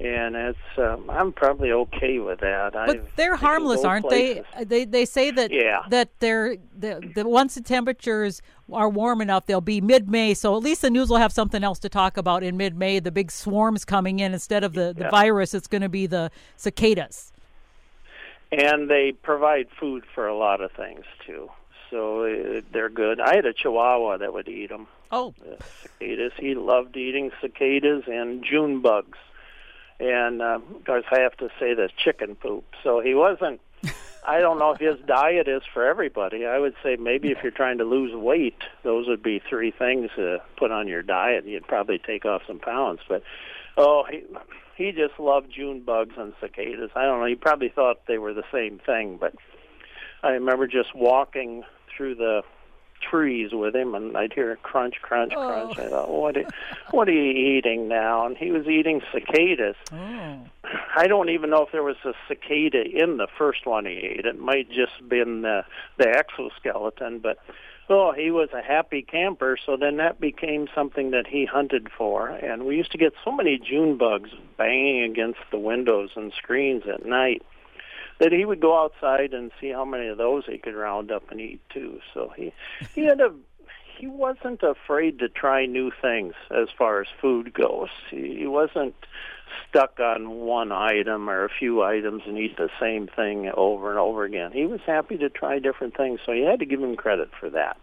and 0.00 0.34
it's. 0.34 0.58
Um, 0.78 1.08
I'm 1.10 1.32
probably 1.32 1.70
okay 1.72 2.18
with 2.18 2.40
that. 2.40 2.72
But 2.72 3.14
they're 3.16 3.36
harmless, 3.36 3.84
aren't 3.84 4.06
places. 4.08 4.44
they? 4.56 4.64
They 4.64 4.84
they 4.86 5.04
say 5.04 5.30
that 5.30 5.50
Yeah. 5.52 5.82
that 5.90 6.08
they're 6.20 6.56
the, 6.76 7.00
the 7.14 7.28
once 7.28 7.54
the 7.54 7.60
temperatures 7.60 8.40
are 8.72 8.88
warm 8.88 9.20
enough, 9.20 9.46
they'll 9.46 9.60
be 9.60 9.80
mid 9.80 10.08
May. 10.08 10.32
So 10.34 10.56
at 10.56 10.62
least 10.62 10.82
the 10.82 10.90
news 10.90 11.10
will 11.10 11.18
have 11.18 11.32
something 11.32 11.62
else 11.62 11.78
to 11.80 11.88
talk 11.88 12.16
about 12.16 12.42
in 12.42 12.56
mid 12.56 12.76
May. 12.76 12.98
The 12.98 13.10
big 13.12 13.30
swarms 13.30 13.84
coming 13.84 14.20
in 14.20 14.32
instead 14.32 14.64
of 14.64 14.72
the, 14.72 14.94
the 14.96 15.04
Yeah. 15.04 15.10
virus, 15.10 15.54
it's 15.54 15.66
going 15.68 15.82
to 15.82 15.88
be 15.88 16.06
the 16.06 16.30
cicadas. 16.56 17.32
and 18.52 18.88
they 18.90 19.12
provide 19.12 19.68
food 19.78 20.04
for 20.14 20.26
a 20.26 20.36
lot 20.36 20.60
of 20.60 20.72
things 20.72 21.04
too. 21.26 21.50
So 21.90 22.24
uh, 22.24 22.60
they're 22.72 22.88
good. 22.88 23.20
I 23.20 23.34
had 23.36 23.46
a 23.46 23.52
Chihuahua 23.52 24.18
that 24.18 24.32
would 24.32 24.48
eat 24.48 24.68
them. 24.70 24.86
Oh, 25.12 25.34
uh, 25.42 25.56
cicadas. 25.82 26.32
He 26.38 26.54
loved 26.54 26.96
eating 26.96 27.32
cicadas 27.40 28.04
and 28.06 28.44
June 28.44 28.80
bugs. 28.80 29.18
And 30.00 30.40
uh, 30.40 30.60
of 30.74 30.84
course, 30.84 31.04
I 31.10 31.20
have 31.20 31.36
to 31.38 31.50
say 31.60 31.74
this 31.74 31.92
chicken 32.02 32.34
poop. 32.34 32.64
So 32.82 33.00
he 33.00 33.14
wasn't. 33.14 33.60
I 34.26 34.40
don't 34.40 34.58
know 34.58 34.72
if 34.72 34.80
his 34.80 34.98
diet 35.06 35.46
is 35.46 35.62
for 35.72 35.86
everybody. 35.86 36.46
I 36.46 36.58
would 36.58 36.74
say 36.82 36.96
maybe 36.96 37.30
if 37.30 37.38
you're 37.42 37.52
trying 37.52 37.78
to 37.78 37.84
lose 37.84 38.14
weight, 38.14 38.62
those 38.82 39.06
would 39.08 39.22
be 39.22 39.42
three 39.48 39.70
things 39.70 40.10
to 40.16 40.38
put 40.56 40.70
on 40.70 40.88
your 40.88 41.02
diet. 41.02 41.46
You'd 41.46 41.66
probably 41.66 41.98
take 41.98 42.24
off 42.24 42.42
some 42.46 42.58
pounds. 42.58 43.00
But 43.08 43.22
oh, 43.76 44.04
he 44.10 44.22
he 44.76 44.92
just 44.92 45.18
loved 45.18 45.52
June 45.54 45.80
bugs 45.80 46.14
and 46.16 46.32
cicadas. 46.40 46.90
I 46.96 47.04
don't 47.04 47.20
know. 47.20 47.26
He 47.26 47.34
probably 47.34 47.68
thought 47.68 48.06
they 48.06 48.18
were 48.18 48.32
the 48.32 48.44
same 48.50 48.78
thing. 48.78 49.18
But 49.20 49.34
I 50.22 50.30
remember 50.30 50.66
just 50.66 50.94
walking 50.94 51.64
through 51.94 52.14
the 52.14 52.42
trees 53.00 53.52
with 53.52 53.74
him, 53.74 53.94
and 53.94 54.16
I'd 54.16 54.32
hear 54.32 54.56
crunch, 54.56 54.96
crunch, 55.02 55.32
crunch. 55.32 55.78
I 55.78 55.86
oh. 55.86 55.90
thought, 55.90 56.10
what, 56.10 56.36
are, 56.36 56.46
what 56.90 57.08
are 57.08 57.12
you 57.12 57.56
eating 57.56 57.88
now? 57.88 58.26
And 58.26 58.36
he 58.36 58.50
was 58.50 58.66
eating 58.66 59.02
cicadas. 59.12 59.76
oh, 59.92 60.40
I 60.96 61.06
don't 61.06 61.30
even 61.30 61.50
know 61.50 61.62
if 61.62 61.72
there 61.72 61.82
was 61.82 61.96
a 62.04 62.12
cicada 62.28 62.82
in 62.84 63.16
the 63.16 63.28
first 63.38 63.66
one 63.66 63.86
he 63.86 63.92
ate. 63.92 64.26
It 64.26 64.38
might 64.38 64.70
just 64.70 65.08
been 65.08 65.42
the, 65.42 65.64
the 65.96 66.08
exoskeleton, 66.08 67.18
but 67.18 67.38
oh, 67.88 68.12
he 68.12 68.30
was 68.30 68.50
a 68.52 68.62
happy 68.62 69.02
camper. 69.02 69.56
So 69.64 69.76
then 69.76 69.96
that 69.96 70.20
became 70.20 70.68
something 70.74 71.10
that 71.10 71.26
he 71.26 71.44
hunted 71.44 71.88
for, 71.96 72.28
and 72.28 72.64
we 72.64 72.76
used 72.76 72.92
to 72.92 72.98
get 72.98 73.14
so 73.24 73.32
many 73.32 73.58
June 73.58 73.96
bugs 73.96 74.30
banging 74.56 75.02
against 75.10 75.40
the 75.50 75.58
windows 75.58 76.10
and 76.16 76.32
screens 76.32 76.84
at 76.86 77.04
night 77.04 77.42
that 78.20 78.32
he 78.32 78.44
would 78.44 78.60
go 78.60 78.80
outside 78.80 79.32
and 79.32 79.50
see 79.60 79.70
how 79.70 79.84
many 79.84 80.06
of 80.06 80.18
those 80.18 80.44
he 80.46 80.58
could 80.58 80.74
round 80.74 81.10
up 81.10 81.30
and 81.30 81.40
eat 81.40 81.60
too. 81.70 82.00
So 82.14 82.32
he 82.36 82.52
he 82.94 83.04
had 83.04 83.20
a 83.20 83.32
he 83.98 84.06
wasn't 84.06 84.62
afraid 84.62 85.18
to 85.18 85.28
try 85.28 85.66
new 85.66 85.90
things 86.00 86.34
as 86.50 86.68
far 86.76 87.02
as 87.02 87.06
food 87.20 87.52
goes. 87.52 87.88
He, 88.10 88.36
he 88.38 88.46
wasn't 88.46 88.94
stuck 89.68 90.00
on 90.00 90.30
one 90.30 90.72
item 90.72 91.28
or 91.28 91.44
a 91.44 91.50
few 91.50 91.82
items 91.82 92.22
and 92.26 92.38
eat 92.38 92.56
the 92.56 92.70
same 92.80 93.08
thing 93.08 93.50
over 93.54 93.90
and 93.90 93.98
over 93.98 94.24
again. 94.24 94.52
He 94.52 94.64
was 94.64 94.80
happy 94.86 95.18
to 95.18 95.28
try 95.28 95.58
different 95.58 95.96
things, 95.96 96.20
so 96.24 96.32
you 96.32 96.46
had 96.46 96.60
to 96.60 96.66
give 96.66 96.80
him 96.80 96.96
credit 96.96 97.30
for 97.38 97.50
that. 97.50 97.76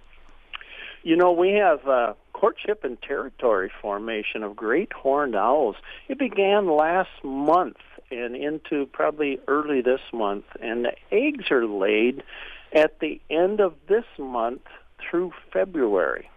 You 1.04 1.15
know, 1.15 1.32
we 1.32 1.52
have 1.52 1.88
uh, 1.88 2.13
courtship 2.34 2.84
and 2.84 3.00
territory 3.02 3.71
formation 3.82 4.41
of 4.43 4.56
great 4.56 4.91
horned 4.93 5.36
owls. 5.36 5.76
It 6.08 6.17
began 6.17 6.67
last 6.67 7.23
month 7.23 7.78
and 8.11 8.35
into 8.35 8.85
probably 8.87 9.39
early 9.47 9.81
this 9.81 10.01
month, 10.13 10.45
and 10.61 10.85
the 10.85 10.93
eggs 11.11 11.51
are 11.51 11.65
laid 11.65 12.23
at 12.73 12.99
the 12.99 13.21
end 13.29 13.59
of 13.59 13.73
this 13.87 14.05
month 14.17 14.61
through 14.99 15.31
February. 15.51 16.29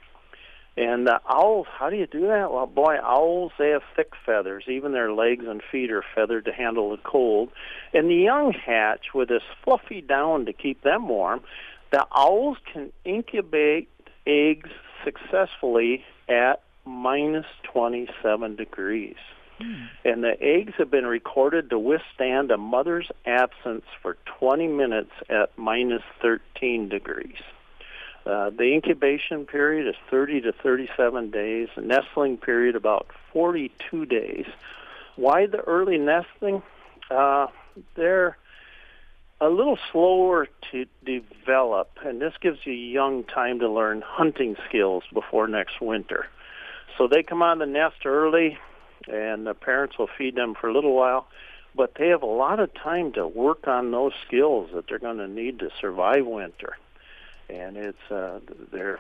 And 0.77 1.09
owls, 1.29 1.67
how 1.79 1.91
do 1.91 1.97
you 1.97 2.07
do 2.07 2.29
that? 2.29 2.53
Well, 2.53 2.67
boy, 2.67 2.97
owls, 3.03 3.53
they 3.59 3.71
have 3.71 3.83
thick 3.97 4.13
feathers. 4.25 4.65
Even 4.69 4.93
their 4.93 5.13
legs 5.13 5.45
and 5.47 5.61
feet 5.71 5.91
are 5.91 6.05
feathered 6.15 6.45
to 6.47 6.53
handle 6.53 6.91
the 6.91 7.03
cold. 7.03 7.51
And 7.93 8.09
the 8.09 8.15
young 8.15 8.53
hatch 8.53 9.09
with 9.13 9.29
this 9.29 9.43
fluffy 9.63 10.01
down 10.01 10.47
to 10.47 10.53
keep 10.53 10.83
them 10.83 11.09
warm. 11.09 11.43
The 11.91 12.07
owls 12.15 12.57
can 12.73 12.93
incubate 13.05 13.89
eggs 14.27 14.71
successfully 15.05 16.05
at 16.29 16.63
minus 16.87 17.47
27 17.65 18.57
degrees. 18.57 19.17
And 20.05 20.25
the 20.25 20.37
eggs 20.41 20.75
have 20.79 20.91
been 20.91 21.07
recorded 21.07 21.71
to 21.71 21.79
withstand 21.79 22.51
a 22.51 22.57
mother's 22.57 23.11
absence 23.27 23.85
for 24.03 24.17
20 24.39 24.69
minutes 24.69 25.13
at 25.29 25.57
minus 25.57 26.03
13 26.23 26.89
degrees. 26.89 27.37
Uh, 28.27 28.51
the 28.51 28.75
incubation 28.75 29.47
period 29.47 29.89
is 29.89 29.95
30 30.11 30.43
to 30.43 30.53
37 30.53 31.31
days. 31.31 31.69
Nestling 31.77 32.37
period 32.37 32.77
about 32.77 33.09
42 33.33 34.07
days. 34.07 34.47
Why 35.17 35.47
the 35.47 35.61
early 35.61 35.99
nesting? 35.99 36.63
Uh, 37.11 37.49
they're 37.97 38.37
a 39.41 39.49
little 39.49 39.79
slower 39.91 40.49
to 40.71 40.87
develop, 41.05 41.91
and 42.05 42.21
this 42.21 42.35
gives 42.41 42.59
you 42.65 42.73
young 42.73 43.25
time 43.25 43.59
to 43.61 43.69
learn 43.69 44.03
hunting 44.05 44.57
skills 44.69 45.03
before 45.13 45.49
next 45.49 45.81
winter. 45.81 46.27
So 46.99 47.09
they 47.09 47.23
come 47.23 47.43
on 47.43 47.59
the 47.59 47.67
nest 47.67 48.05
early, 48.05 48.59
and 49.09 49.47
the 49.47 49.55
parents 49.55 49.99
will 49.99 50.09
feed 50.19 50.35
them 50.37 50.55
for 50.55 50.69
a 50.69 50.73
little 50.73 50.95
while. 50.95 51.27
but 51.75 51.95
they 51.99 52.09
have 52.09 52.23
a 52.23 52.27
lot 52.27 52.59
of 52.61 52.73
time 52.75 53.13
to 53.13 53.27
work 53.27 53.69
on 53.69 53.91
those 53.91 54.13
skills 54.27 54.71
that 54.75 54.89
they're 54.89 54.99
going 54.99 55.19
to 55.19 55.29
need 55.29 55.59
to 55.61 55.71
survive 55.81 56.27
winter. 56.27 56.77
And 57.49 57.77
it's 57.77 58.11
uh, 58.11 58.41
they're 58.73 58.99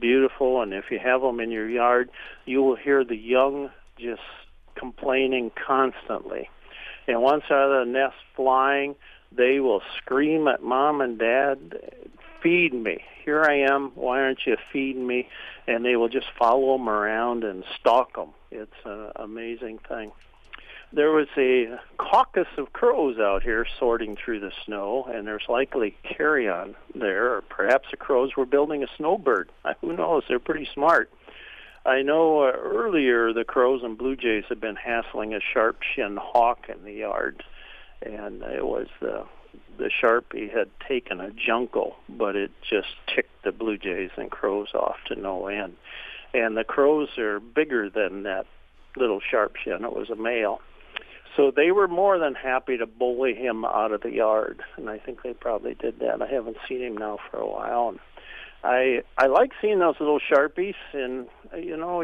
beautiful, 0.00 0.62
and 0.62 0.72
if 0.72 0.84
you 0.90 1.00
have 1.00 1.20
them 1.20 1.40
in 1.40 1.50
your 1.50 1.68
yard, 1.68 2.10
you 2.44 2.62
will 2.62 2.76
hear 2.76 3.04
the 3.04 3.16
young 3.16 3.70
just 3.98 4.22
complaining 4.76 5.50
constantly. 5.66 6.48
And 7.08 7.20
once 7.22 7.44
out 7.50 7.72
of 7.72 7.86
the 7.86 7.92
nest 7.92 8.14
flying, 8.36 8.94
they 9.32 9.58
will 9.58 9.82
scream 9.96 10.46
at 10.46 10.62
mom 10.62 11.00
and 11.00 11.18
dad, 11.18 11.58
"Feed 12.40 12.72
me! 12.72 13.02
Here 13.24 13.42
I 13.42 13.54
am. 13.68 13.90
Why 13.96 14.20
aren't 14.20 14.46
you 14.46 14.56
feeding 14.72 15.06
me?" 15.06 15.28
And 15.66 15.84
they 15.84 15.96
will 15.96 16.08
just 16.08 16.30
follow 16.38 16.76
them 16.76 16.88
around 16.88 17.42
and 17.42 17.64
stalk 17.80 18.14
them. 18.14 18.32
It's 18.50 18.72
an 18.84 19.12
amazing 19.16 19.78
thing 19.88 20.12
there 20.92 21.10
was 21.10 21.28
a 21.36 21.78
caucus 21.98 22.46
of 22.56 22.72
crows 22.72 23.18
out 23.18 23.42
here 23.42 23.66
sorting 23.78 24.16
through 24.16 24.40
the 24.40 24.52
snow, 24.64 25.06
and 25.12 25.26
there's 25.26 25.44
likely 25.48 25.96
carrion 26.02 26.74
there, 26.94 27.34
or 27.34 27.42
perhaps 27.42 27.88
the 27.90 27.96
crows 27.96 28.36
were 28.36 28.46
building 28.46 28.82
a 28.82 28.86
snowbird. 28.96 29.50
Who 29.80 29.94
knows? 29.94 30.22
They're 30.28 30.38
pretty 30.38 30.68
smart. 30.72 31.10
I 31.84 32.02
know 32.02 32.42
uh, 32.42 32.52
earlier 32.52 33.32
the 33.32 33.44
crows 33.44 33.82
and 33.82 33.96
blue 33.96 34.16
jays 34.16 34.44
had 34.48 34.60
been 34.60 34.76
hassling 34.76 35.34
a 35.34 35.40
sharp-shinned 35.40 36.18
hawk 36.18 36.66
in 36.68 36.84
the 36.84 36.92
yard, 36.92 37.42
and 38.02 38.42
it 38.42 38.64
was 38.64 38.88
the 39.00 39.24
the 39.78 39.90
sharpie 40.02 40.52
had 40.52 40.68
taken 40.86 41.20
a 41.20 41.30
jungle, 41.30 41.96
but 42.08 42.34
it 42.34 42.50
just 42.68 42.88
ticked 43.06 43.44
the 43.44 43.52
blue 43.52 43.78
jays 43.78 44.10
and 44.16 44.30
crows 44.30 44.68
off 44.74 44.96
to 45.06 45.14
no 45.14 45.46
end. 45.46 45.76
And 46.34 46.56
the 46.56 46.64
crows 46.64 47.16
are 47.18 47.40
bigger 47.40 47.88
than 47.88 48.24
that 48.24 48.46
little 48.96 49.20
sharp-shin. 49.20 49.84
It 49.84 49.92
was 49.92 50.10
a 50.10 50.16
male 50.16 50.60
so 51.38 51.52
they 51.54 51.70
were 51.70 51.86
more 51.86 52.18
than 52.18 52.34
happy 52.34 52.76
to 52.78 52.86
bully 52.86 53.32
him 53.32 53.64
out 53.64 53.92
of 53.92 54.02
the 54.02 54.10
yard, 54.10 54.60
and 54.76 54.90
I 54.90 54.98
think 54.98 55.22
they 55.22 55.34
probably 55.34 55.74
did 55.74 56.00
that. 56.00 56.20
I 56.20 56.26
haven't 56.26 56.56
seen 56.68 56.82
him 56.82 56.96
now 56.96 57.18
for 57.30 57.38
a 57.38 57.46
while, 57.46 57.90
and 57.90 58.00
I 58.64 59.02
I 59.16 59.28
like 59.28 59.52
seeing 59.60 59.78
those 59.78 59.94
little 60.00 60.18
sharpies, 60.18 60.74
and 60.92 61.28
you 61.56 61.76
know 61.76 62.02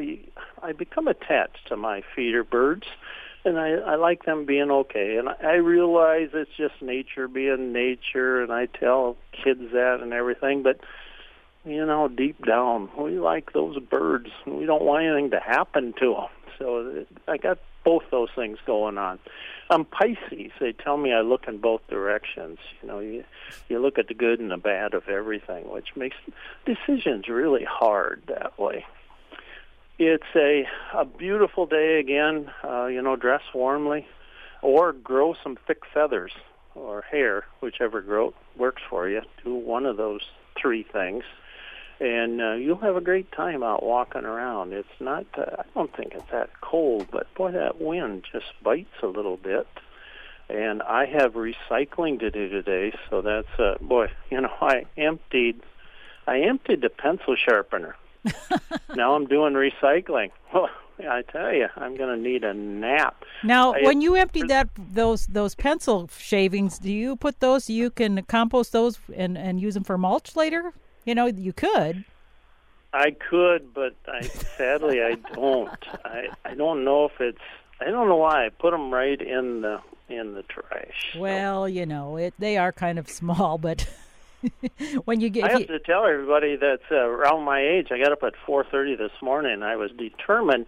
I 0.62 0.72
become 0.72 1.08
attached 1.08 1.66
to 1.66 1.76
my 1.76 2.02
feeder 2.14 2.44
birds, 2.44 2.86
and 3.44 3.58
I 3.58 3.72
I 3.72 3.96
like 3.96 4.24
them 4.24 4.44
being 4.44 4.70
okay, 4.70 5.16
and 5.16 5.28
I 5.28 5.54
realize 5.54 6.28
it's 6.32 6.56
just 6.56 6.80
nature 6.80 7.26
being 7.26 7.72
nature, 7.72 8.40
and 8.40 8.52
I 8.52 8.66
tell 8.66 9.16
kids 9.32 9.72
that 9.72 9.98
and 10.00 10.12
everything, 10.12 10.62
but 10.62 10.78
you 11.64 11.84
know 11.86 12.08
deep 12.08 12.44
down 12.44 12.90
we 12.98 13.18
like 13.18 13.52
those 13.52 13.78
birds, 13.78 14.30
we 14.46 14.66
don't 14.66 14.82
want 14.82 15.04
anything 15.04 15.30
to 15.30 15.40
happen 15.40 15.94
to 16.00 16.14
them. 16.14 16.28
So 16.58 17.04
I 17.26 17.36
got 17.36 17.58
both 17.84 18.04
those 18.10 18.28
things 18.34 18.58
going 18.66 18.98
on. 18.98 19.18
I'm 19.70 19.84
Pisces. 19.84 20.52
They 20.60 20.72
tell 20.72 20.96
me 20.96 21.12
I 21.12 21.20
look 21.20 21.48
in 21.48 21.58
both 21.58 21.80
directions. 21.88 22.58
You 22.82 22.88
know, 22.88 22.98
you 23.00 23.24
you 23.68 23.78
look 23.78 23.98
at 23.98 24.08
the 24.08 24.14
good 24.14 24.40
and 24.40 24.50
the 24.50 24.56
bad 24.56 24.94
of 24.94 25.08
everything, 25.08 25.70
which 25.70 25.96
makes 25.96 26.16
decisions 26.64 27.28
really 27.28 27.64
hard 27.64 28.22
that 28.28 28.58
way. 28.58 28.84
It's 29.98 30.24
a 30.34 30.66
a 30.92 31.04
beautiful 31.04 31.66
day 31.66 31.98
again. 31.98 32.50
Uh, 32.62 32.86
you 32.86 33.00
know, 33.00 33.16
dress 33.16 33.42
warmly, 33.54 34.06
or 34.62 34.92
grow 34.92 35.34
some 35.42 35.58
thick 35.66 35.82
feathers 35.92 36.32
or 36.74 37.02
hair, 37.02 37.44
whichever 37.60 38.00
grow 38.00 38.34
works 38.56 38.82
for 38.88 39.08
you. 39.08 39.22
Do 39.44 39.54
one 39.54 39.86
of 39.86 39.96
those 39.96 40.22
three 40.60 40.82
things 40.82 41.24
and 42.00 42.40
uh, 42.40 42.52
you'll 42.54 42.76
have 42.78 42.96
a 42.96 43.00
great 43.00 43.30
time 43.32 43.62
out 43.62 43.82
walking 43.82 44.24
around. 44.24 44.72
It's 44.72 44.88
not, 45.00 45.26
uh, 45.36 45.56
I 45.58 45.64
don't 45.74 45.94
think 45.96 46.14
it's 46.14 46.30
that 46.32 46.60
cold, 46.60 47.08
but 47.10 47.32
boy, 47.34 47.52
that 47.52 47.80
wind 47.80 48.24
just 48.32 48.46
bites 48.62 49.02
a 49.02 49.06
little 49.06 49.36
bit. 49.36 49.66
And 50.48 50.82
I 50.82 51.06
have 51.06 51.34
recycling 51.34 52.20
to 52.20 52.30
do 52.30 52.48
today, 52.48 52.94
so 53.08 53.22
that's, 53.22 53.58
uh, 53.58 53.76
boy, 53.80 54.08
you 54.30 54.40
know, 54.40 54.52
I 54.60 54.84
emptied, 54.96 55.60
I 56.26 56.40
emptied 56.40 56.82
the 56.82 56.90
pencil 56.90 57.36
sharpener. 57.36 57.96
now 58.96 59.14
I'm 59.14 59.26
doing 59.26 59.54
recycling. 59.54 60.30
Well, 60.52 60.70
I 61.10 61.22
tell 61.22 61.52
you, 61.52 61.66
I'm 61.74 61.96
going 61.96 62.16
to 62.16 62.22
need 62.22 62.44
a 62.44 62.54
nap. 62.54 63.24
Now, 63.42 63.74
I, 63.74 63.82
when 63.82 64.00
you 64.00 64.14
empty 64.14 64.42
that 64.44 64.68
those 64.76 65.26
those 65.26 65.56
pencil 65.56 66.08
shavings, 66.16 66.78
do 66.78 66.92
you 66.92 67.16
put 67.16 67.40
those? 67.40 67.68
You 67.68 67.90
can 67.90 68.22
compost 68.26 68.70
those 68.70 69.00
and 69.12 69.36
and 69.36 69.60
use 69.60 69.74
them 69.74 69.82
for 69.82 69.98
mulch 69.98 70.36
later. 70.36 70.72
You 71.04 71.14
know, 71.14 71.26
you 71.26 71.52
could. 71.52 72.04
I 72.92 73.10
could, 73.10 73.74
but 73.74 73.94
I 74.06 74.22
sadly 74.22 75.02
I 75.02 75.14
don't. 75.32 75.84
I 76.04 76.28
I 76.44 76.54
don't 76.54 76.84
know 76.84 77.06
if 77.06 77.20
it's. 77.20 77.38
I 77.80 77.86
don't 77.86 78.08
know 78.08 78.16
why 78.16 78.46
I 78.46 78.48
put 78.50 78.70
them 78.70 78.92
right 78.94 79.20
in 79.20 79.62
the 79.62 79.80
in 80.08 80.34
the 80.34 80.42
trash. 80.42 81.16
Well, 81.16 81.68
you 81.68 81.86
know, 81.86 82.16
it 82.16 82.34
they 82.38 82.56
are 82.56 82.72
kind 82.72 82.98
of 82.98 83.08
small, 83.08 83.58
but 83.58 83.86
when 85.04 85.20
you 85.20 85.28
get, 85.28 85.44
I 85.44 85.50
have 85.50 85.60
you, 85.60 85.66
to 85.66 85.78
tell 85.80 86.06
everybody 86.06 86.56
that's 86.56 86.84
uh, 86.90 86.96
around 86.96 87.44
my 87.44 87.60
age. 87.60 87.88
I 87.90 87.98
got 87.98 88.12
up 88.12 88.22
at 88.22 88.34
4:30 88.46 88.96
this 88.96 89.12
morning. 89.20 89.62
I 89.62 89.74
was 89.76 89.90
determined. 89.90 90.66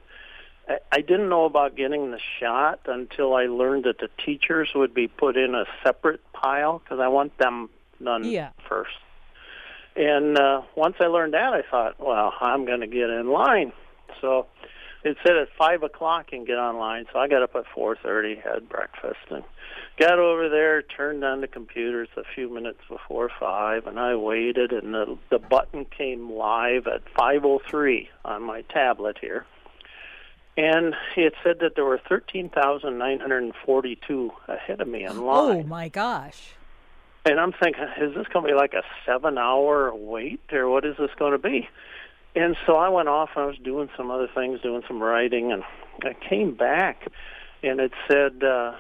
I, 0.69 0.79
I 0.91 1.01
didn't 1.01 1.29
know 1.29 1.45
about 1.45 1.77
getting 1.77 2.11
the 2.11 2.21
shot 2.41 2.81
until 2.87 3.35
I 3.35 3.47
learned 3.47 3.85
that 3.85 3.99
the 3.99 4.11
teachers 4.25 4.71
would 4.75 4.95
be 4.95 5.07
put 5.07 5.37
in 5.37 5.55
a 5.55 5.65
separate 5.85 6.21
pile 6.33 6.81
because 6.81 6.99
I 6.99 7.09
want 7.09 7.39
them 7.39 7.71
done 8.03 8.25
yeah. 8.25 8.51
first. 8.69 8.99
And 9.97 10.39
uh, 10.39 10.63
once 10.75 10.97
I 11.01 11.07
learned 11.07 11.35
that, 11.35 11.55
I 11.55 11.63
thought, 11.71 11.99
well, 11.99 12.33
I'm 12.41 12.67
going 12.67 12.81
to 12.81 12.87
get 12.87 13.09
in 13.09 13.31
line. 13.31 13.73
So 14.21 14.47
it 15.07 15.17
said 15.25 15.37
at 15.37 15.49
five 15.57 15.83
o'clock 15.83 16.27
and 16.33 16.47
get 16.47 16.59
online. 16.59 17.07
So 17.13 17.19
I 17.19 17.29
got 17.29 17.43
up 17.43 17.55
at 17.55 17.65
four 17.75 17.97
thirty, 17.97 18.37
had 18.37 18.69
breakfast, 18.69 19.21
and 19.31 19.45
got 19.99 20.19
over 20.19 20.49
there, 20.49 20.83
turned 20.83 21.25
on 21.25 21.41
the 21.41 21.49
computers 21.49 22.09
a 22.17 22.23
few 22.35 22.53
minutes 22.53 22.81
before 22.89 23.31
five, 23.39 23.87
and 23.87 24.01
I 24.01 24.17
waited, 24.17 24.73
and 24.73 24.93
the 24.93 25.17
the 25.31 25.39
button 25.39 25.87
came 25.87 26.33
live 26.33 26.87
at 26.87 27.03
five 27.17 27.45
o 27.45 27.61
three 27.71 28.11
on 28.25 28.43
my 28.43 28.63
tablet 28.63 29.19
here. 29.21 29.47
And 30.59 30.95
it 31.17 31.35
said 31.45 31.59
that 31.61 31.75
there 31.75 31.85
were 31.85 32.01
13,942 32.09 34.33
ahead 34.49 34.81
of 34.81 34.89
me 34.89 35.05
in 35.05 35.27
line. 35.27 35.61
Oh, 35.61 35.63
my 35.65 35.91
gosh. 35.91 36.55
And 37.27 37.41
I'm 37.41 37.53
thinking, 37.53 37.83
is 38.01 38.15
this 38.15 38.27
going 38.33 38.47
to 38.47 38.53
be 38.53 38.57
like 38.57 38.73
a 38.73 38.83
seven 39.05 39.37
hour 39.37 39.93
wait 39.93 40.41
or 40.53 40.69
what 40.69 40.85
is 40.85 40.97
this 40.97 41.11
going 41.19 41.33
to 41.33 41.39
be? 41.39 41.69
And 42.37 42.57
so 42.67 42.77
I 42.77 42.89
went 42.89 43.09
off 43.09 43.31
and 43.35 43.45
I 43.45 43.47
was 43.47 43.59
doing 43.59 43.89
some 43.97 44.13
other 44.13 44.29
things, 44.33 44.61
doing 44.61 44.83
some 44.87 45.03
writing, 45.03 45.51
and 45.51 45.65
I 46.05 46.15
came 46.29 46.55
back 46.55 47.09
and 47.65 47.81
it 47.81 47.91
said 48.07 48.45
uh, 48.45 48.77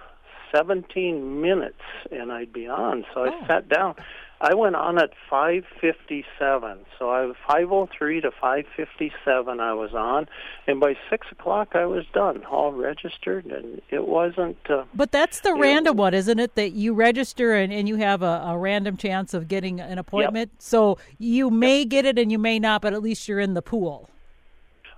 17 0.54 1.40
minutes 1.40 1.82
and 2.12 2.30
I'd 2.30 2.52
be 2.52 2.68
on. 2.68 3.04
So 3.12 3.24
I 3.24 3.28
oh. 3.30 3.46
sat 3.48 3.68
down 3.68 3.96
I 4.40 4.54
went 4.54 4.76
on 4.76 4.98
at 4.98 5.10
5:57, 5.30 6.78
so 6.98 7.10
I 7.10 7.24
was 7.24 7.36
5:03 7.48 8.20
to 8.20 8.30
5:57. 8.30 9.60
I 9.60 9.72
was 9.72 9.94
on, 9.94 10.28
and 10.66 10.78
by 10.78 10.96
six 11.08 11.26
o'clock 11.32 11.74
I 11.74 11.86
was 11.86 12.04
done, 12.12 12.44
all 12.44 12.72
registered, 12.72 13.46
and 13.46 13.80
it 13.90 14.06
wasn't. 14.06 14.58
Uh, 14.68 14.84
but 14.94 15.10
that's 15.10 15.40
the 15.40 15.54
random 15.54 15.96
one, 15.96 16.12
isn't 16.12 16.38
it? 16.38 16.54
That 16.54 16.72
you 16.72 16.92
register 16.92 17.54
and, 17.54 17.72
and 17.72 17.88
you 17.88 17.96
have 17.96 18.22
a, 18.22 18.42
a 18.46 18.58
random 18.58 18.96
chance 18.96 19.32
of 19.32 19.48
getting 19.48 19.80
an 19.80 19.98
appointment. 19.98 20.50
Yep. 20.52 20.62
So 20.62 20.98
you 21.18 21.50
may 21.50 21.80
yep. 21.80 21.88
get 21.88 22.04
it 22.04 22.18
and 22.18 22.30
you 22.30 22.38
may 22.38 22.58
not, 22.58 22.82
but 22.82 22.92
at 22.92 23.02
least 23.02 23.28
you're 23.28 23.40
in 23.40 23.54
the 23.54 23.62
pool. 23.62 24.10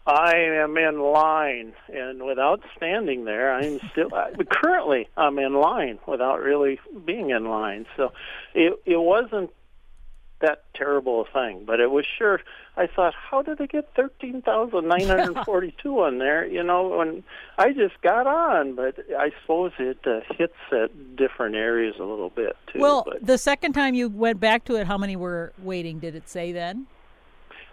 I 0.09 0.37
am 0.37 0.79
in 0.79 1.01
line, 1.01 1.75
and 1.93 2.23
without 2.23 2.63
standing 2.75 3.27
there, 3.27 3.53
I'm 3.53 3.79
still 3.93 4.09
currently 4.51 5.07
I'm 5.19 5.39
in 5.39 5.53
line 5.53 5.99
without 6.07 6.41
really 6.41 6.81
being 7.05 7.29
in 7.31 7.45
line. 7.45 7.85
So 7.95 8.13
it 8.55 8.81
it 8.87 8.97
wasn't 8.97 9.51
that 10.41 10.63
terrible 10.73 11.27
a 11.27 11.33
thing, 11.33 11.65
but 11.67 11.79
it 11.81 11.91
was 11.91 12.07
sure. 12.07 12.41
I 12.77 12.87
thought, 12.87 13.13
how 13.13 13.43
did 13.43 13.59
they 13.59 13.67
get 13.67 13.93
thirteen 13.95 14.41
thousand 14.41 14.89
nine 14.89 15.07
hundred 15.07 15.45
forty-two 15.45 16.01
on 16.01 16.17
there? 16.17 16.47
You 16.47 16.63
know, 16.63 16.89
when 16.89 17.23
I 17.59 17.75
just 17.75 18.01
got 18.01 18.27
on, 18.27 18.77
but 18.77 18.97
I 19.15 19.33
suppose 19.43 19.73
it 19.79 19.99
uh, 20.07 20.21
hits 20.39 20.55
at 20.73 21.17
different 21.17 21.55
areas 21.55 21.97
a 21.99 22.05
little 22.05 22.31
bit 22.31 22.57
too. 22.73 22.79
Well, 22.79 23.05
but. 23.07 23.27
the 23.27 23.37
second 23.37 23.75
time 23.75 23.95
you 23.95 24.09
went 24.09 24.41
back 24.41 24.65
to 24.67 24.77
it, 24.77 24.87
how 24.87 24.97
many 24.97 25.17
were 25.17 25.53
waiting? 25.59 25.99
Did 25.99 26.15
it 26.15 26.31
say 26.31 26.53
then? 26.53 26.87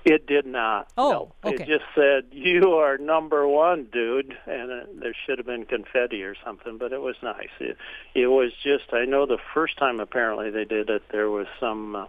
It 0.05 0.27
did 0.27 0.45
not. 0.45 0.91
Oh, 0.99 1.31
no. 1.43 1.49
okay. 1.49 1.63
It 1.63 1.67
just 1.67 1.85
said 1.95 2.25
you 2.31 2.73
are 2.73 2.99
number 2.99 3.47
one, 3.47 3.87
dude, 3.91 4.37
and 4.45 4.71
uh, 4.71 4.85
there 5.01 5.15
should 5.25 5.39
have 5.39 5.47
been 5.47 5.65
confetti 5.65 6.21
or 6.21 6.35
something, 6.45 6.77
but 6.77 6.93
it 6.93 7.01
was 7.01 7.15
nice. 7.23 7.49
It, 7.59 7.75
it 8.13 8.27
was 8.27 8.51
just. 8.63 8.93
I 8.93 9.05
know 9.05 9.25
the 9.25 9.39
first 9.55 9.77
time 9.77 9.99
apparently 9.99 10.51
they 10.51 10.63
did 10.63 10.91
it, 10.91 11.01
there 11.11 11.31
was 11.31 11.47
some. 11.59 11.95
Uh, 11.95 12.05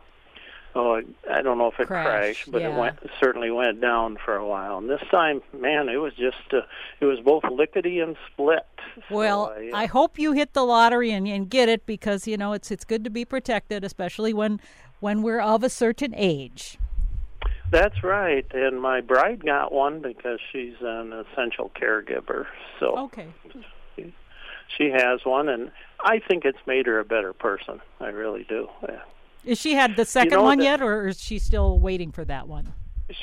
oh, 0.75 1.01
I 1.33 1.41
don't 1.41 1.57
know 1.57 1.69
if 1.69 1.81
it 1.81 1.87
Crash, 1.87 2.05
crashed, 2.05 2.53
but 2.53 2.61
yeah. 2.61 2.69
it 2.69 2.79
went 2.79 2.99
certainly 3.19 3.51
went 3.51 3.81
down 3.81 4.19
for 4.23 4.37
a 4.37 4.47
while. 4.47 4.77
And 4.77 4.91
this 4.91 5.03
time, 5.11 5.41
man, 5.59 5.89
it 5.89 5.97
was 5.97 6.13
just. 6.13 6.53
Uh, 6.53 6.61
it 7.01 7.07
was 7.07 7.19
both 7.21 7.45
lickety 7.45 8.01
and 8.01 8.15
split. 8.31 8.67
Well, 9.11 9.47
so 9.47 9.53
I, 9.53 9.71
uh, 9.71 9.77
I 9.85 9.87
hope 9.87 10.19
you 10.19 10.33
hit 10.33 10.53
the 10.53 10.65
lottery 10.65 11.13
and, 11.13 11.27
and 11.27 11.49
get 11.49 11.71
it 11.71 11.87
because 11.87 12.27
you 12.29 12.37
know 12.37 12.53
it's 12.53 12.71
it's 12.71 12.85
good 12.85 13.05
to 13.05 13.11
be 13.11 13.25
protected, 13.25 13.85
especially 13.85 14.35
when 14.35 14.61
when 15.01 15.23
we're 15.23 15.41
of 15.41 15.65
a 15.65 15.71
certain 15.71 16.13
age. 16.15 16.79
That's 17.71 18.03
right, 18.05 18.47
and 18.53 18.81
my 18.81 19.01
bride 19.01 19.45
got 19.45 19.73
one 19.73 20.01
because 20.01 20.39
she's 20.53 20.75
an 20.81 21.13
essential 21.13 21.71
caregiver. 21.75 22.47
So 22.79 22.97
okay, 22.99 23.29
she 24.77 24.91
has 24.91 25.25
one, 25.25 25.49
and 25.49 25.71
I 26.01 26.21
think 26.21 26.45
it's 26.45 26.59
made 26.67 26.87
her 26.87 26.99
a 26.99 27.05
better 27.05 27.33
person. 27.33 27.81
I 28.01 28.09
really 28.09 28.45
do. 28.49 28.69
Yeah. 28.89 29.01
Is 29.45 29.59
she 29.59 29.75
had 29.75 29.97
the 29.97 30.05
second 30.05 30.31
know 30.31 30.43
one 30.43 30.61
yet, 30.61 30.83
or 30.83 31.09
is 31.09 31.21
she 31.21 31.39
still 31.39 31.79
waiting 31.79 32.13
for 32.13 32.25
that 32.25 32.49
one? 32.49 32.73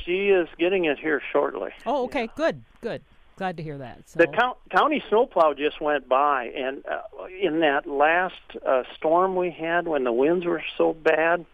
She 0.06 0.30
is 0.30 0.48
getting 0.58 0.86
it 0.86 0.98
here 0.98 1.22
shortly. 1.32 1.72
Oh, 1.86 2.06
okay, 2.06 2.30
good, 2.36 2.64
good. 2.82 3.02
Glad 3.36 3.58
to 3.58 3.64
hear 3.64 3.78
that. 3.80 4.10
So. 4.10 4.20
The 4.20 4.28
count, 4.28 4.58
county 4.70 5.04
snowplow 5.10 5.56
just 5.56 5.82
went 5.82 6.08
by, 6.08 6.46
and 6.56 6.86
uh, 6.86 7.26
in 7.42 7.60
that 7.62 7.88
last 7.88 8.36
uh, 8.66 8.84
storm 8.96 9.36
we 9.36 9.52
had 9.52 9.88
when 9.88 10.04
the 10.04 10.12
winds 10.12 10.46
were 10.46 10.64
so 10.78 10.94
bad, 10.94 11.46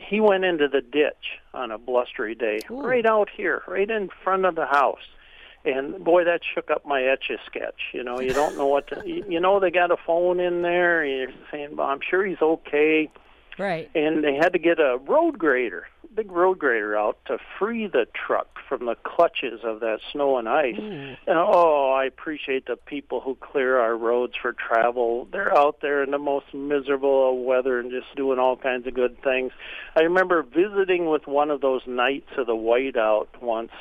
he 0.00 0.20
went 0.20 0.44
into 0.44 0.68
the 0.68 0.80
ditch 0.80 1.38
on 1.52 1.70
a 1.70 1.78
blustery 1.78 2.34
day, 2.34 2.60
Ooh. 2.70 2.80
right 2.80 3.06
out 3.06 3.28
here, 3.36 3.62
right 3.66 3.88
in 3.88 4.08
front 4.24 4.44
of 4.44 4.54
the 4.54 4.66
house. 4.66 5.06
And 5.64 6.02
boy, 6.02 6.24
that 6.24 6.40
shook 6.54 6.70
up 6.70 6.86
my 6.86 7.02
etch 7.02 7.24
a 7.30 7.36
sketch. 7.44 7.80
You 7.92 8.02
know, 8.02 8.18
you 8.18 8.32
don't 8.32 8.56
know 8.56 8.66
what 8.66 8.88
to. 8.88 9.02
You 9.06 9.24
you 9.28 9.40
know, 9.40 9.60
they 9.60 9.70
got 9.70 9.90
a 9.90 9.96
phone 10.06 10.40
in 10.40 10.62
there. 10.62 11.02
And 11.02 11.12
you're 11.12 11.32
saying, 11.50 11.76
"Well, 11.76 11.86
I'm 11.86 12.00
sure 12.08 12.24
he's 12.24 12.40
okay." 12.40 13.10
Right. 13.60 13.90
and 13.94 14.24
they 14.24 14.34
had 14.34 14.52
to 14.54 14.58
get 14.58 14.80
a 14.80 14.98
road 15.06 15.38
grader, 15.38 15.86
big 16.14 16.30
road 16.30 16.58
grader 16.58 16.96
out 16.96 17.18
to 17.26 17.38
free 17.58 17.86
the 17.86 18.06
truck 18.14 18.48
from 18.68 18.86
the 18.86 18.96
clutches 19.04 19.60
of 19.64 19.80
that 19.80 19.98
snow 20.12 20.38
and 20.38 20.48
ice. 20.48 20.76
Ooh. 20.78 21.16
And 21.26 21.38
oh, 21.38 21.92
I 21.92 22.04
appreciate 22.04 22.66
the 22.66 22.76
people 22.76 23.20
who 23.20 23.36
clear 23.36 23.78
our 23.78 23.96
roads 23.96 24.34
for 24.40 24.52
travel. 24.52 25.28
They're 25.30 25.56
out 25.56 25.80
there 25.82 26.02
in 26.02 26.10
the 26.10 26.18
most 26.18 26.46
miserable 26.54 27.30
of 27.30 27.44
weather 27.44 27.78
and 27.78 27.90
just 27.90 28.14
doing 28.16 28.38
all 28.38 28.56
kinds 28.56 28.86
of 28.86 28.94
good 28.94 29.22
things. 29.22 29.52
I 29.96 30.02
remember 30.02 30.42
visiting 30.42 31.06
with 31.06 31.26
one 31.26 31.50
of 31.50 31.60
those 31.60 31.82
knights 31.86 32.30
of 32.36 32.46
the 32.46 32.54
whiteout 32.54 33.28
once 33.40 33.72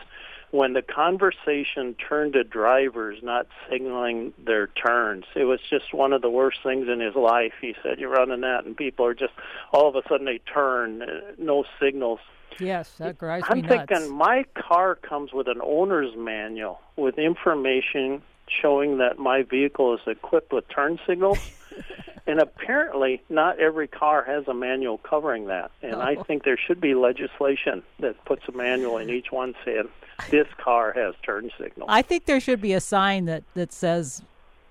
when 0.51 0.73
the 0.73 0.81
conversation 0.81 1.95
turned 1.95 2.33
to 2.33 2.43
drivers 2.43 3.19
not 3.21 3.47
signaling 3.69 4.33
their 4.43 4.67
turns. 4.67 5.25
It 5.35 5.43
was 5.43 5.59
just 5.69 5.93
one 5.93 6.13
of 6.13 6.21
the 6.21 6.29
worst 6.29 6.59
things 6.63 6.87
in 6.87 6.99
his 6.99 7.15
life. 7.15 7.53
He 7.61 7.75
said, 7.83 7.99
You're 7.99 8.09
running 8.09 8.41
that, 8.41 8.65
and 8.65 8.75
people 8.75 9.05
are 9.05 9.13
just 9.13 9.33
all 9.71 9.87
of 9.87 9.95
a 9.95 10.07
sudden 10.07 10.25
they 10.25 10.39
turn, 10.51 11.01
uh, 11.01 11.05
no 11.37 11.65
signals. 11.79 12.19
Yes, 12.59 12.91
that 12.97 13.19
drives 13.19 13.45
I'm 13.47 13.61
me 13.61 13.61
nuts. 13.61 13.85
thinking 13.89 14.09
my 14.09 14.43
car 14.55 14.95
comes 14.95 15.31
with 15.31 15.47
an 15.47 15.61
owner's 15.63 16.15
manual 16.17 16.81
with 16.97 17.17
information 17.17 18.21
showing 18.61 18.97
that 18.97 19.19
my 19.19 19.43
vehicle 19.43 19.93
is 19.93 20.01
equipped 20.07 20.51
with 20.51 20.67
turn 20.69 20.99
signals. 21.07 21.39
and 22.29 22.39
apparently, 22.39 23.23
not 23.27 23.59
every 23.59 23.87
car 23.87 24.23
has 24.23 24.47
a 24.47 24.53
manual 24.53 24.99
covering 24.99 25.47
that. 25.47 25.71
And 25.81 25.95
I 25.95 26.15
Oh. 26.15 26.23
think 26.23 26.43
there 26.43 26.57
should 26.57 26.79
be 26.79 26.93
legislation 26.93 27.81
that 27.99 28.23
puts 28.25 28.47
a 28.47 28.51
manual 28.51 28.99
in 28.99 29.09
each 29.09 29.31
one 29.31 29.55
saying 29.65 29.89
this 30.29 30.47
car 30.57 30.93
has 30.93 31.15
turn 31.23 31.49
signal. 31.59 31.87
I 31.89 32.03
think 32.03 32.25
there 32.25 32.39
should 32.39 32.61
be 32.61 32.73
a 32.73 32.79
sign 32.81 33.25
that 33.25 33.43
that 33.55 33.71
says, 33.73 34.21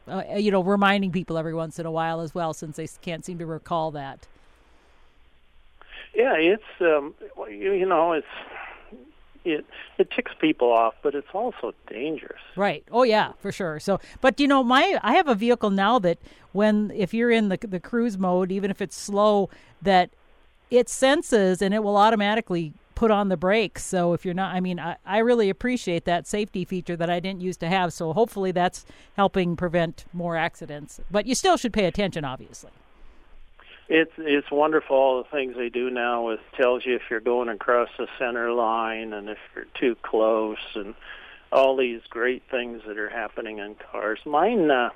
uh, 0.06 0.22
you 0.36 0.52
know, 0.52 0.62
reminding 0.62 1.10
people 1.10 1.36
every 1.36 1.54
once 1.54 1.80
in 1.80 1.86
a 1.86 1.90
while 1.90 2.20
as 2.20 2.32
well, 2.32 2.54
since 2.54 2.76
they 2.76 2.86
can't 3.02 3.24
seem 3.24 3.38
to 3.38 3.46
recall 3.46 3.90
that. 3.90 4.28
Yeah, 6.14 6.34
it's 6.34 6.62
um, 6.80 7.14
you 7.50 7.86
know, 7.86 8.12
it's 8.12 8.26
it 9.44 9.64
it 9.98 10.10
ticks 10.10 10.32
people 10.40 10.72
off, 10.72 10.94
but 11.02 11.14
it's 11.14 11.28
also 11.32 11.74
dangerous. 11.88 12.40
Right. 12.56 12.84
Oh 12.90 13.02
yeah, 13.02 13.32
for 13.38 13.52
sure. 13.52 13.80
So, 13.80 14.00
but 14.20 14.38
you 14.40 14.46
know, 14.46 14.62
my 14.62 14.98
I 15.02 15.14
have 15.14 15.28
a 15.28 15.34
vehicle 15.34 15.70
now 15.70 15.98
that 16.00 16.18
when 16.52 16.90
if 16.94 17.12
you're 17.14 17.30
in 17.30 17.48
the 17.48 17.58
the 17.60 17.80
cruise 17.80 18.18
mode, 18.18 18.52
even 18.52 18.70
if 18.70 18.80
it's 18.80 18.96
slow, 18.96 19.50
that 19.82 20.10
it 20.70 20.88
senses 20.88 21.62
and 21.62 21.72
it 21.72 21.82
will 21.82 21.96
automatically 21.96 22.74
put 22.94 23.10
on 23.12 23.28
the 23.28 23.36
brakes. 23.36 23.84
So 23.84 24.12
if 24.12 24.24
you're 24.24 24.34
not, 24.34 24.54
I 24.54 24.60
mean, 24.60 24.80
I, 24.80 24.96
I 25.06 25.18
really 25.18 25.48
appreciate 25.50 26.04
that 26.06 26.26
safety 26.26 26.64
feature 26.64 26.96
that 26.96 27.08
I 27.08 27.20
didn't 27.20 27.40
used 27.40 27.60
to 27.60 27.68
have. 27.68 27.92
So 27.92 28.12
hopefully 28.12 28.50
that's 28.50 28.84
helping 29.16 29.54
prevent 29.54 30.04
more 30.12 30.36
accidents. 30.36 31.00
But 31.08 31.24
you 31.24 31.36
still 31.36 31.56
should 31.56 31.72
pay 31.72 31.84
attention, 31.84 32.24
obviously. 32.24 32.72
It's 33.88 34.12
it's 34.18 34.50
wonderful 34.50 34.96
all 34.96 35.22
the 35.22 35.28
things 35.30 35.56
they 35.56 35.70
do 35.70 35.88
now. 35.88 36.28
It 36.28 36.40
tells 36.56 36.84
you 36.84 36.94
if 36.94 37.02
you're 37.10 37.20
going 37.20 37.48
across 37.48 37.88
the 37.98 38.06
center 38.18 38.52
line 38.52 39.12
and 39.14 39.30
if 39.30 39.38
you're 39.54 39.66
too 39.80 39.96
close, 40.02 40.58
and 40.74 40.94
all 41.50 41.76
these 41.76 42.02
great 42.10 42.42
things 42.50 42.82
that 42.86 42.98
are 42.98 43.08
happening 43.08 43.58
in 43.58 43.74
cars. 43.76 44.20
Mine 44.26 44.70
uh, 44.70 44.90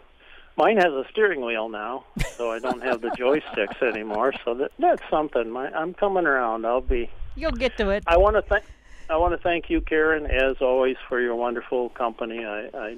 mine 0.57 0.77
has 0.77 0.93
a 0.93 1.05
steering 1.11 1.45
wheel 1.45 1.69
now, 1.69 2.05
so 2.37 2.51
I 2.51 2.59
don't 2.59 2.83
have 2.83 3.01
the 3.01 3.09
joysticks 3.19 3.83
anymore. 3.83 4.35
So 4.45 4.55
that 4.55 4.73
that's 4.79 5.03
something. 5.11 5.51
My, 5.51 5.69
I'm 5.71 5.95
coming 5.95 6.27
around. 6.27 6.67
I'll 6.67 6.81
be. 6.81 7.11
You'll 7.35 7.53
get 7.53 7.77
to 7.79 7.91
it. 7.91 8.05
I 8.07 8.19
want 8.19 8.37
to 8.37 8.43
thank. 8.43 8.65
I 9.09 9.17
want 9.17 9.35
to 9.35 9.43
thank 9.43 9.69
you, 9.69 9.81
Karen, 9.81 10.27
as 10.27 10.57
always, 10.61 10.97
for 11.09 11.21
your 11.21 11.35
wonderful 11.35 11.89
company. 11.91 12.45
I 12.45 12.69
I, 12.75 12.97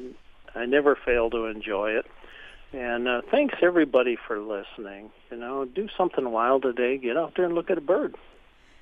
I 0.54 0.66
never 0.66 0.96
fail 0.96 1.30
to 1.30 1.46
enjoy 1.46 1.90
it. 1.90 2.06
And 2.74 3.06
uh, 3.06 3.22
thanks 3.30 3.54
everybody 3.62 4.16
for 4.26 4.40
listening. 4.40 5.10
You 5.30 5.36
know, 5.36 5.64
do 5.64 5.88
something 5.96 6.28
wild 6.32 6.62
today. 6.62 6.98
Get 6.98 7.16
out 7.16 7.34
there 7.36 7.44
and 7.44 7.54
look 7.54 7.70
at 7.70 7.78
a 7.78 7.80
bird. 7.80 8.16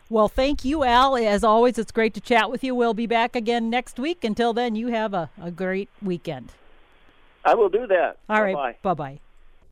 Well, 0.08 0.28
thank 0.28 0.64
you, 0.64 0.82
Al. 0.82 1.14
As 1.16 1.44
always, 1.44 1.78
it's 1.78 1.92
great 1.92 2.14
to 2.14 2.20
chat 2.20 2.50
with 2.50 2.64
you. 2.64 2.74
We'll 2.74 2.94
be 2.94 3.06
back 3.06 3.36
again 3.36 3.68
next 3.68 3.98
week. 3.98 4.24
Until 4.24 4.54
then, 4.54 4.74
you 4.76 4.88
have 4.88 5.12
a, 5.12 5.28
a 5.40 5.50
great 5.50 5.90
weekend. 6.00 6.52
I 7.44 7.54
will 7.54 7.68
do 7.68 7.86
that. 7.86 8.16
All 8.30 8.42
right. 8.42 8.54
Bye-bye. 8.54 8.76
Bye 8.82 8.94
bye. 8.94 9.20